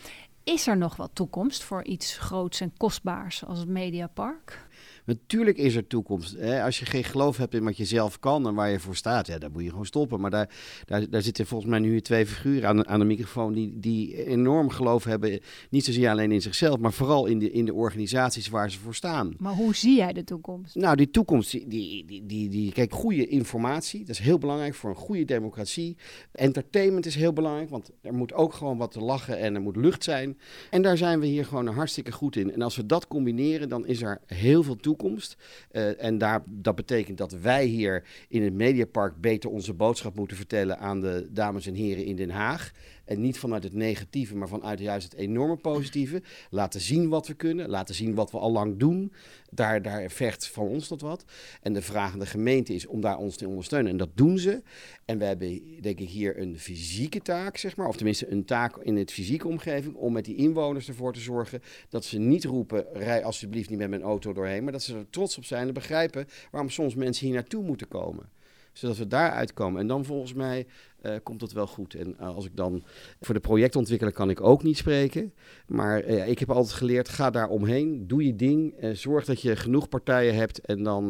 Is 0.44 0.66
er 0.66 0.76
nog 0.76 0.96
wat 0.96 1.10
toekomst 1.12 1.62
voor 1.62 1.84
iets 1.84 2.18
groots 2.18 2.60
en 2.60 2.72
kostbaars 2.76 3.44
als 3.44 3.58
het 3.58 3.68
Mediapark? 3.68 4.66
Natuurlijk 5.04 5.58
is 5.58 5.74
er 5.74 5.86
toekomst. 5.86 6.36
Hè? 6.38 6.62
Als 6.62 6.78
je 6.78 6.86
geen 6.86 7.04
geloof 7.04 7.36
hebt 7.36 7.54
in 7.54 7.64
wat 7.64 7.76
je 7.76 7.84
zelf 7.84 8.18
kan 8.18 8.46
en 8.46 8.54
waar 8.54 8.70
je 8.70 8.80
voor 8.80 8.96
staat, 8.96 9.26
ja, 9.26 9.38
dan 9.38 9.52
moet 9.52 9.62
je 9.62 9.70
gewoon 9.70 9.86
stoppen. 9.86 10.20
Maar 10.20 10.30
daar, 10.30 10.50
daar, 10.84 11.10
daar 11.10 11.22
zitten 11.22 11.46
volgens 11.46 11.70
mij 11.70 11.78
nu 11.78 12.00
twee 12.00 12.26
figuren 12.26 12.68
aan, 12.68 12.86
aan 12.86 12.98
de 12.98 13.04
microfoon 13.04 13.52
die, 13.52 13.78
die 13.78 14.26
enorm 14.26 14.70
geloof 14.70 15.04
hebben. 15.04 15.40
Niet 15.70 15.84
zozeer 15.84 16.10
alleen 16.10 16.32
in 16.32 16.42
zichzelf, 16.42 16.78
maar 16.78 16.92
vooral 16.92 17.26
in 17.26 17.38
de, 17.38 17.50
in 17.50 17.64
de 17.64 17.74
organisaties 17.74 18.48
waar 18.48 18.70
ze 18.70 18.78
voor 18.78 18.94
staan. 18.94 19.34
Maar 19.38 19.54
hoe 19.54 19.76
zie 19.76 19.96
jij 19.96 20.12
de 20.12 20.24
toekomst? 20.24 20.74
Nou, 20.74 20.96
die 20.96 21.10
toekomst, 21.10 21.50
die, 21.50 22.04
die, 22.04 22.26
die, 22.26 22.48
die, 22.48 22.72
kijk, 22.72 22.92
goede 22.92 23.26
informatie, 23.26 24.00
dat 24.00 24.08
is 24.08 24.18
heel 24.18 24.38
belangrijk 24.38 24.74
voor 24.74 24.90
een 24.90 24.96
goede 24.96 25.24
democratie. 25.24 25.96
Entertainment 26.32 27.06
is 27.06 27.14
heel 27.14 27.32
belangrijk, 27.32 27.70
want 27.70 27.90
er 28.02 28.14
moet 28.14 28.32
ook 28.32 28.52
gewoon 28.52 28.78
wat 28.78 28.92
te 28.92 29.00
lachen 29.00 29.38
en 29.38 29.54
er 29.54 29.60
moet 29.60 29.76
lucht 29.76 30.04
zijn. 30.04 30.38
En 30.70 30.82
daar 30.82 30.96
zijn 30.96 31.20
we 31.20 31.26
hier 31.26 31.44
gewoon 31.44 31.66
hartstikke 31.66 32.12
goed 32.12 32.36
in. 32.36 32.52
En 32.52 32.62
als 32.62 32.76
we 32.76 32.86
dat 32.86 33.06
combineren, 33.06 33.68
dan 33.68 33.86
is 33.86 34.02
er 34.02 34.20
heel 34.26 34.62
veel 34.62 34.76
toekomst 34.76 34.89
toekomst. 34.90 35.36
Uh, 35.72 36.02
en 36.02 36.18
daar, 36.18 36.42
dat 36.46 36.74
betekent 36.74 37.18
dat 37.18 37.32
wij 37.32 37.64
hier 37.64 38.04
in 38.28 38.42
het 38.42 38.52
Mediapark 38.52 39.20
beter 39.20 39.50
onze 39.50 39.74
boodschap 39.74 40.14
moeten 40.14 40.36
vertellen 40.36 40.78
aan 40.78 41.00
de 41.00 41.28
dames 41.30 41.66
en 41.66 41.74
heren 41.74 42.04
in 42.04 42.16
Den 42.16 42.30
Haag. 42.30 42.72
En 43.10 43.20
niet 43.20 43.38
vanuit 43.38 43.62
het 43.62 43.72
negatieve, 43.72 44.36
maar 44.36 44.48
vanuit 44.48 44.78
juist 44.78 45.10
het 45.10 45.20
enorme 45.20 45.56
positieve. 45.56 46.22
Laten 46.50 46.80
zien 46.80 47.08
wat 47.08 47.26
we 47.26 47.34
kunnen, 47.34 47.68
laten 47.68 47.94
zien 47.94 48.14
wat 48.14 48.30
we 48.30 48.38
al 48.38 48.52
lang 48.52 48.76
doen. 48.78 49.12
Daar, 49.50 49.82
daar 49.82 50.10
vergt 50.10 50.46
van 50.46 50.66
ons 50.66 50.88
dat 50.88 51.00
wat. 51.00 51.24
En 51.62 51.72
de 51.72 51.82
vraag 51.82 52.12
aan 52.12 52.18
de 52.18 52.26
gemeente 52.26 52.74
is 52.74 52.86
om 52.86 53.00
daar 53.00 53.18
ons 53.18 53.36
te 53.36 53.48
ondersteunen. 53.48 53.90
En 53.90 53.96
dat 53.96 54.08
doen 54.14 54.38
ze. 54.38 54.62
En 55.04 55.18
we 55.18 55.24
hebben, 55.24 55.60
denk 55.80 56.00
ik, 56.00 56.08
hier 56.08 56.38
een 56.38 56.58
fysieke 56.58 57.20
taak, 57.20 57.56
zeg 57.56 57.76
maar. 57.76 57.88
Of 57.88 57.96
tenminste 57.96 58.30
een 58.30 58.44
taak 58.44 58.76
in 58.76 58.96
het 58.96 59.12
fysieke 59.12 59.48
omgeving. 59.48 59.94
Om 59.94 60.12
met 60.12 60.24
die 60.24 60.36
inwoners 60.36 60.88
ervoor 60.88 61.12
te 61.12 61.20
zorgen 61.20 61.62
dat 61.88 62.04
ze 62.04 62.18
niet 62.18 62.44
roepen: 62.44 62.86
rij 62.92 63.24
alsjeblieft 63.24 63.70
niet 63.70 63.78
met 63.78 63.90
mijn 63.90 64.02
auto 64.02 64.32
doorheen. 64.32 64.62
Maar 64.62 64.72
dat 64.72 64.82
ze 64.82 64.96
er 64.96 65.10
trots 65.10 65.36
op 65.36 65.44
zijn 65.44 65.68
en 65.68 65.74
begrijpen 65.74 66.26
waarom 66.50 66.70
soms 66.70 66.94
mensen 66.94 67.26
hier 67.26 67.34
naartoe 67.34 67.62
moeten 67.62 67.88
komen 67.88 68.38
zodat 68.80 68.96
we 68.96 69.06
daaruit 69.06 69.52
komen. 69.52 69.80
En 69.80 69.86
dan 69.86 70.04
volgens 70.04 70.34
mij 70.34 70.66
uh, 71.02 71.14
komt 71.22 71.40
het 71.40 71.52
wel 71.52 71.66
goed. 71.66 71.94
En 71.94 72.16
uh, 72.20 72.34
als 72.34 72.44
ik 72.44 72.56
dan 72.56 72.84
voor 73.20 73.34
de 73.34 73.40
projectontwikkelaar 73.40 74.14
kan 74.14 74.30
ik 74.30 74.40
ook 74.40 74.62
niet 74.62 74.76
spreken. 74.76 75.34
Maar 75.66 76.04
uh, 76.04 76.28
ik 76.28 76.38
heb 76.38 76.50
altijd 76.50 76.74
geleerd, 76.74 77.08
ga 77.08 77.30
daar 77.30 77.48
omheen, 77.48 78.06
doe 78.06 78.24
je 78.24 78.36
ding. 78.36 78.74
zorg 78.92 79.24
dat 79.24 79.42
je 79.42 79.56
genoeg 79.56 79.88
partijen 79.88 80.34
hebt 80.34 80.60
en 80.60 80.82
dan, 80.82 81.08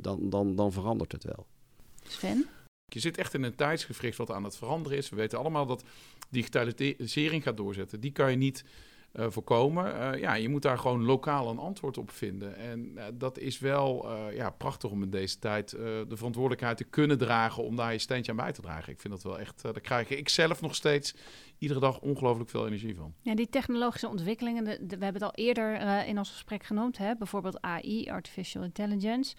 dan, 0.00 0.30
dan, 0.30 0.56
dan 0.56 0.72
verandert 0.72 1.12
het 1.12 1.24
wel. 1.24 1.46
Sven? 2.08 2.46
Je 2.84 3.00
zit 3.00 3.16
echt 3.16 3.34
in 3.34 3.42
een 3.42 3.54
tijdsgevricht 3.54 4.18
wat 4.18 4.30
aan 4.30 4.44
het 4.44 4.56
veranderen 4.56 4.98
is. 4.98 5.08
We 5.08 5.16
weten 5.16 5.38
allemaal 5.38 5.66
dat 5.66 5.84
digitalisering 6.30 7.42
gaat 7.42 7.56
doorzetten. 7.56 8.00
Die 8.00 8.12
kan 8.12 8.30
je 8.30 8.36
niet 8.36 8.64
uh, 9.14 9.26
voorkomen. 9.28 9.94
Uh, 9.94 10.20
ja, 10.20 10.34
je 10.34 10.48
moet 10.48 10.62
daar 10.62 10.78
gewoon 10.78 11.04
lokaal 11.04 11.50
een 11.50 11.58
antwoord 11.58 11.98
op 11.98 12.10
vinden. 12.10 12.56
En 12.56 12.92
uh, 12.94 13.04
dat 13.14 13.38
is 13.38 13.58
wel 13.58 14.10
ja, 14.32 14.50
prachtig 14.50 14.90
om 14.90 15.02
in 15.02 15.10
deze 15.10 15.38
tijd 15.38 15.70
de 15.70 16.06
verantwoordelijkheid 16.08 16.76
te 16.76 16.84
kunnen 16.84 17.18
dragen 17.18 17.64
om 17.64 17.76
daar 17.76 17.92
je 17.92 17.98
steentje 17.98 18.30
aan 18.30 18.36
bij 18.36 18.52
te 18.52 18.60
dragen. 18.60 18.92
Ik 18.92 19.00
vind 19.00 19.12
dat 19.12 19.22
wel 19.22 19.38
echt, 19.38 19.62
daar 19.62 19.80
krijg 19.80 20.08
ik 20.08 20.28
zelf 20.28 20.60
nog 20.60 20.74
steeds 20.74 21.14
iedere 21.58 21.80
dag 21.80 22.00
ongelooflijk 22.00 22.50
veel 22.50 22.66
energie 22.66 22.96
van. 22.96 23.14
Ja, 23.20 23.34
die 23.34 23.48
technologische 23.48 24.08
ontwikkelingen, 24.08 24.64
we 24.64 24.86
hebben 24.88 25.12
het 25.12 25.22
al 25.22 25.34
eerder 25.34 26.06
in 26.06 26.18
ons 26.18 26.30
gesprek 26.30 26.64
genoemd, 26.64 26.98
hè? 26.98 27.16
bijvoorbeeld 27.16 27.60
AI, 27.60 28.10
Artificial 28.10 28.62
Intelligence. 28.62 29.36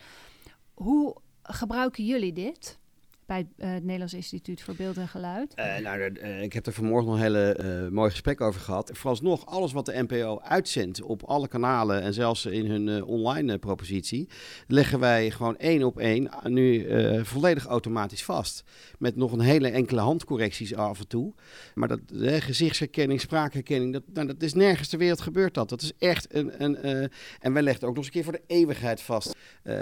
Hoe 0.73 1.15
gebruiken 1.41 2.05
jullie 2.05 2.33
dit? 2.33 2.79
Bij 3.25 3.47
uh, 3.57 3.71
het 3.71 3.83
Nederlands 3.83 4.13
Instituut 4.13 4.61
voor 4.61 4.75
Beeld 4.75 4.97
en 4.97 5.07
Geluid? 5.07 5.53
Uh, 5.55 5.77
nou, 5.77 5.99
uh, 5.99 6.41
ik 6.41 6.53
heb 6.53 6.65
er 6.65 6.73
vanmorgen 6.73 7.05
nog 7.05 7.15
een 7.15 7.21
hele 7.21 7.89
mooi 7.91 8.09
gesprek 8.09 8.41
over 8.41 8.61
gehad. 8.61 8.89
Vooralsnog, 8.93 9.45
alles 9.45 9.71
wat 9.71 9.85
de 9.85 10.03
NPO 10.07 10.39
uitzendt 10.39 11.01
op 11.01 11.23
alle 11.23 11.47
kanalen 11.47 12.01
en 12.01 12.13
zelfs 12.13 12.45
in 12.45 12.65
hun 12.65 13.03
online 13.03 13.57
propositie, 13.57 14.29
leggen 14.67 14.99
wij 14.99 15.31
gewoon 15.31 15.57
één 15.57 15.83
op 15.83 15.99
één 15.99 16.29
nu 16.43 16.87
volledig 17.23 17.65
automatisch 17.65 18.23
vast. 18.23 18.63
Met 18.97 19.15
nog 19.15 19.31
een 19.31 19.39
hele 19.39 19.69
enkele 19.69 20.01
handcorrecties 20.01 20.75
af 20.75 20.99
en 20.99 21.07
toe. 21.07 21.33
Maar 21.73 21.87
dat 21.87 21.99
gezichtsherkenning, 22.39 23.21
spraakherkenning, 23.21 23.93
dat, 23.93 24.03
nou, 24.13 24.27
dat 24.27 24.41
is 24.41 24.53
nergens 24.53 24.89
ter 24.89 24.99
wereld 24.99 25.21
gebeurd 25.21 25.53
dat. 25.53 25.69
Dat 25.69 25.81
is 25.81 25.91
echt 25.97 26.35
een... 26.35 26.63
een 26.63 27.11
en 27.39 27.53
wij 27.53 27.61
leggen 27.61 27.87
ook 27.87 27.95
nog 27.95 27.97
eens 27.97 28.05
een 28.05 28.11
keer 28.11 28.23
voor 28.23 28.33
de 28.33 28.53
eeuwigheid 28.55 29.01
vast. 29.01 29.35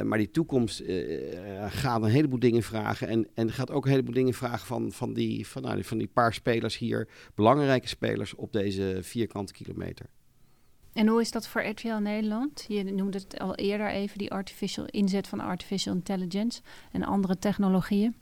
maar 0.03 0.17
die 0.17 0.31
toekomst 0.31 0.83
gaat 1.69 2.01
een 2.03 2.09
heleboel 2.09 2.39
dingen 2.39 2.63
vragen. 2.63 3.07
En, 3.07 3.27
en 3.41 3.51
gaat 3.51 3.71
ook 3.71 3.85
een 3.85 3.91
heleboel 3.91 4.13
dingen 4.13 4.33
vragen 4.33 4.67
van, 4.67 4.91
van, 4.91 5.13
die, 5.13 5.47
van, 5.47 5.61
nou, 5.61 5.83
van 5.83 5.97
die 5.97 6.07
paar 6.07 6.33
spelers 6.33 6.77
hier, 6.77 7.07
belangrijke 7.35 7.87
spelers 7.87 8.35
op 8.35 8.53
deze 8.53 8.99
vierkante 9.01 9.53
kilometer. 9.53 10.05
En 10.93 11.07
hoe 11.07 11.21
is 11.21 11.31
dat 11.31 11.47
voor 11.47 11.65
RTL 11.65 11.93
Nederland? 11.93 12.65
Je 12.67 12.83
noemde 12.83 13.17
het 13.17 13.39
al 13.39 13.55
eerder 13.55 13.89
even, 13.89 14.17
die 14.17 14.31
artificial 14.31 14.85
inzet 14.85 15.27
van 15.27 15.39
artificial 15.39 15.95
intelligence 15.95 16.61
en 16.91 17.03
andere 17.03 17.37
technologieën. 17.37 18.15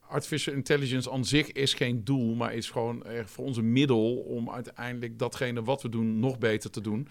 Artificial 0.00 0.54
intelligence 0.54 1.10
aan 1.10 1.24
zich 1.24 1.52
is 1.52 1.74
geen 1.74 2.04
doel, 2.04 2.34
maar 2.34 2.54
is 2.54 2.70
gewoon 2.70 3.04
voor 3.24 3.44
ons 3.44 3.56
een 3.56 3.72
middel 3.72 4.16
om 4.16 4.50
uiteindelijk 4.50 5.18
datgene 5.18 5.62
wat 5.62 5.82
we 5.82 5.88
doen 5.88 6.18
nog 6.18 6.38
beter 6.38 6.70
te 6.70 6.80
doen 6.80 7.08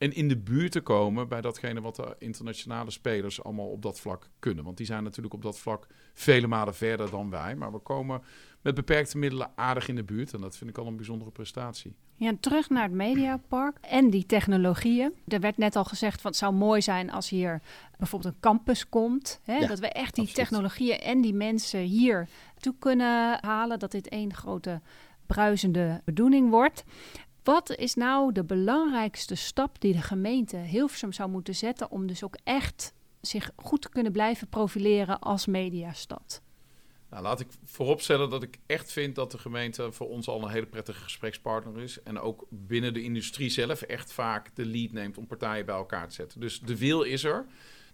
en 0.00 0.14
in 0.14 0.28
de 0.28 0.36
buurt 0.36 0.72
te 0.72 0.80
komen 0.80 1.28
bij 1.28 1.40
datgene 1.40 1.80
wat 1.80 1.96
de 1.96 2.16
internationale 2.18 2.90
spelers 2.90 3.42
allemaal 3.42 3.66
op 3.66 3.82
dat 3.82 4.00
vlak 4.00 4.28
kunnen. 4.38 4.64
Want 4.64 4.76
die 4.76 4.86
zijn 4.86 5.02
natuurlijk 5.02 5.34
op 5.34 5.42
dat 5.42 5.58
vlak 5.58 5.86
vele 6.12 6.46
malen 6.46 6.74
verder 6.74 7.10
dan 7.10 7.30
wij. 7.30 7.54
Maar 7.54 7.72
we 7.72 7.78
komen 7.78 8.22
met 8.60 8.74
beperkte 8.74 9.18
middelen 9.18 9.50
aardig 9.54 9.88
in 9.88 9.96
de 9.96 10.04
buurt. 10.04 10.32
En 10.32 10.40
dat 10.40 10.56
vind 10.56 10.70
ik 10.70 10.78
al 10.78 10.86
een 10.86 10.96
bijzondere 10.96 11.30
prestatie. 11.30 11.94
Ja, 12.14 12.32
terug 12.40 12.68
naar 12.68 12.82
het 12.82 12.92
Mediapark 12.92 13.76
en 13.80 14.10
die 14.10 14.26
technologieën. 14.26 15.12
Er 15.28 15.40
werd 15.40 15.56
net 15.56 15.76
al 15.76 15.84
gezegd 15.84 16.20
van 16.20 16.30
het 16.30 16.40
zou 16.40 16.54
mooi 16.54 16.82
zijn 16.82 17.10
als 17.10 17.28
hier 17.28 17.60
bijvoorbeeld 17.98 18.34
een 18.34 18.40
campus 18.40 18.88
komt. 18.88 19.40
Hè? 19.42 19.66
dat 19.66 19.78
we 19.78 19.88
echt 19.88 20.14
die 20.14 20.32
technologieën 20.32 20.98
en 20.98 21.20
die 21.20 21.34
mensen 21.34 21.80
hier 21.80 22.28
toe 22.58 22.74
kunnen 22.78 23.38
halen. 23.40 23.78
Dat 23.78 23.90
dit 23.90 24.08
één 24.08 24.34
grote 24.34 24.80
bruisende 25.26 26.00
bedoeling 26.04 26.50
wordt. 26.50 26.84
Wat 27.42 27.76
is 27.76 27.94
nou 27.94 28.32
de 28.32 28.44
belangrijkste 28.44 29.34
stap 29.34 29.80
die 29.80 29.92
de 29.92 30.02
gemeente 30.02 30.56
Hilversum 30.56 31.12
zou 31.12 31.30
moeten 31.30 31.54
zetten 31.54 31.90
om 31.90 32.06
dus 32.06 32.24
ook 32.24 32.36
echt 32.44 32.92
zich 33.20 33.50
goed 33.56 33.82
te 33.82 33.88
kunnen 33.88 34.12
blijven 34.12 34.48
profileren 34.48 35.18
als 35.18 35.46
mediastad? 35.46 36.42
Nou, 37.10 37.22
laat 37.22 37.40
ik 37.40 37.48
vooropstellen 37.64 38.30
dat 38.30 38.42
ik 38.42 38.58
echt 38.66 38.92
vind 38.92 39.14
dat 39.14 39.30
de 39.30 39.38
gemeente 39.38 39.92
voor 39.92 40.08
ons 40.08 40.28
al 40.28 40.42
een 40.42 40.50
hele 40.50 40.66
prettige 40.66 41.02
gesprekspartner 41.02 41.82
is. 41.82 42.02
En 42.02 42.18
ook 42.18 42.46
binnen 42.48 42.94
de 42.94 43.02
industrie 43.02 43.50
zelf 43.50 43.82
echt 43.82 44.12
vaak 44.12 44.50
de 44.54 44.66
lead 44.66 44.92
neemt 44.92 45.18
om 45.18 45.26
partijen 45.26 45.66
bij 45.66 45.74
elkaar 45.74 46.08
te 46.08 46.14
zetten. 46.14 46.40
Dus 46.40 46.60
de 46.60 46.78
wil 46.78 47.02
is 47.02 47.24
er. 47.24 47.46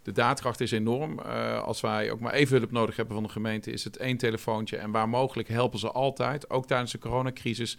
De 0.07 0.13
daadkracht 0.13 0.61
is 0.61 0.71
enorm. 0.71 1.19
Uh, 1.27 1.63
als 1.63 1.81
wij 1.81 2.11
ook 2.11 2.21
maar 2.21 2.33
even 2.33 2.59
hulp 2.59 2.71
nodig 2.71 2.97
hebben 2.97 3.15
van 3.15 3.25
de 3.25 3.31
gemeente, 3.31 3.71
is 3.71 3.85
het 3.85 3.97
één 3.97 4.17
telefoontje. 4.17 4.77
En 4.77 4.91
waar 4.91 5.09
mogelijk 5.09 5.49
helpen 5.49 5.79
ze 5.79 5.91
altijd, 5.91 6.51
ook 6.51 6.67
tijdens 6.67 6.93
de 6.93 6.99
coronacrisis 6.99 7.79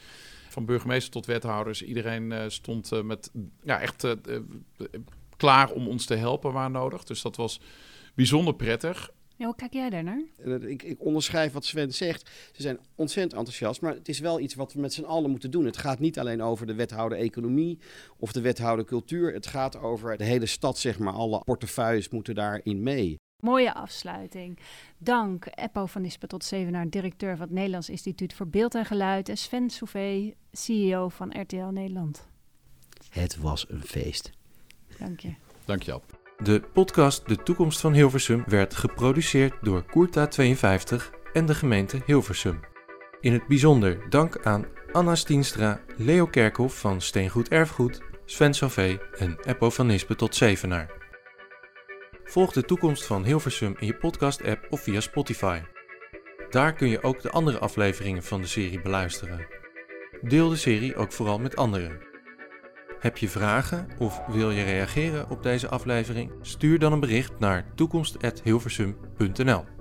van 0.49 0.65
burgemeester 0.65 1.11
tot 1.11 1.25
wethouders. 1.25 1.81
Iedereen 1.81 2.31
uh, 2.31 2.43
stond 2.47 2.91
uh, 2.93 3.01
met, 3.01 3.31
ja, 3.63 3.79
echt 3.79 4.07
klaar 5.37 5.71
om 5.71 5.87
ons 5.87 6.05
te 6.05 6.15
helpen 6.15 6.51
waar 6.51 6.71
nodig. 6.71 7.03
Dus 7.03 7.21
dat 7.21 7.35
was 7.35 7.61
bijzonder 8.13 8.55
prettig. 8.55 9.09
Ja, 9.38 9.45
hoe 9.45 9.56
kijk 9.56 9.73
jij 9.73 9.89
daar 9.89 10.04
naar? 10.04 10.21
Ik, 10.69 10.84
ik, 10.84 10.95
onderschrijf 11.00 11.54
wat 11.54 11.65
Sven 11.65 11.93
zegt. 11.93 12.30
Ze 12.52 12.62
zijn 12.62 12.80
ontzettend 12.95 13.34
enthousiast, 13.34 13.82
maar 13.82 13.93
het 13.93 14.10
is 14.10 14.19
wel 14.19 14.39
iets 14.39 14.56
wat 14.56 14.73
we 14.73 14.80
met 14.80 14.93
z'n 14.93 15.04
allen 15.04 15.30
moeten 15.30 15.52
doen. 15.52 15.65
Het 15.65 15.78
gaat 15.78 16.00
niet 16.00 16.19
alleen 16.19 16.41
over 16.41 16.67
de 16.67 16.73
wethouder 16.73 17.17
economie 17.17 17.80
of 18.17 18.32
de 18.32 18.41
wethouder 18.41 18.86
cultuur. 18.86 19.34
Het 19.34 19.47
gaat 19.47 19.80
over 19.80 20.17
de 20.17 20.23
hele 20.23 20.45
stad, 20.45 20.78
zeg 20.78 21.00
maar. 21.00 21.13
Alle 21.13 21.39
portefeuilles 21.43 22.10
moeten 22.10 22.36
daarin 22.36 22.84
mee. 22.84 23.15
Mooie 23.43 23.73
afsluiting. 23.73 24.60
Dank 24.97 25.45
Eppo 25.45 25.86
van 25.86 26.02
Nispen 26.02 26.28
tot 26.28 26.43
Zevenaar, 26.43 26.89
directeur 26.89 27.38
van 27.38 27.45
het 27.45 27.56
Nederlands 27.56 27.89
Instituut 27.89 28.34
voor 28.34 28.47
Beeld 28.47 28.76
en 28.76 28.86
Geluid. 28.86 29.30
En 29.30 29.38
Sven 29.38 29.69
Souvé, 29.69 30.34
CEO 30.52 31.10
van 31.10 31.41
RTL 31.41 31.58
Nederland. 31.58 32.28
Het 33.10 33.38
was 33.38 33.69
een 33.69 33.82
feest. 33.82 34.32
Dank 35.00 35.19
je. 35.19 35.34
Dank 35.65 35.84
je, 35.84 36.00
De 36.43 36.62
podcast 36.73 37.28
De 37.28 37.36
Toekomst 37.36 37.80
van 37.80 37.93
Hilversum 37.93 38.43
werd 38.47 38.76
geproduceerd 38.76 39.54
door 39.62 39.84
Koerta52 39.84 40.95
en 41.34 41.45
de 41.45 41.56
gemeente 41.56 42.02
Hilversum. 42.06 42.60
In 43.19 43.34
het 43.34 43.47
bijzonder 43.47 44.10
dank 44.10 44.45
aan 44.45 44.65
Anna 44.91 45.15
Stienstra, 45.15 45.82
Leo 45.95 46.26
Kerkhoff 46.26 46.80
van 46.80 47.02
Steengoed 47.02 47.50
Erfgoed, 47.50 48.02
Sven 48.26 48.54
Sauvé 48.54 49.00
en 49.17 49.38
Eppo 49.43 49.69
van 49.69 49.86
Nispen 49.86 50.17
tot 50.17 50.36
Zevenaar. 50.36 50.91
Volg 52.23 52.52
de 52.52 52.63
toekomst 52.63 53.06
van 53.06 53.26
Hilversum 53.26 53.76
in 53.80 53.88
je 53.88 53.95
podcast-app 53.95 54.65
of 54.69 54.82
via 54.82 55.00
Spotify. 55.00 55.62
Daar 56.50 56.73
kun 56.73 56.89
je 56.89 57.04
ook 57.04 57.21
de 57.21 57.32
andere 57.32 57.60
afleveringen 57.60 58.23
van 58.23 58.41
de 58.41 58.47
serie 58.47 58.82
beluisteren. 58.82 59.47
Deel 60.21 60.50
de 60.50 60.56
serie 60.56 60.95
ook 60.95 61.12
vooral 61.12 61.39
met 61.39 61.56
anderen. 61.56 62.00
Heb 62.99 63.17
je 63.17 63.29
vragen 63.29 63.88
of 63.97 64.21
wil 64.27 64.51
je 64.51 64.63
reageren 64.63 65.29
op 65.29 65.43
deze 65.43 65.67
aflevering? 65.67 66.31
Stuur 66.41 66.79
dan 66.79 66.93
een 66.93 66.99
bericht 66.99 67.39
naar 67.39 67.65
toekomst.hilversum.nl 67.75 69.76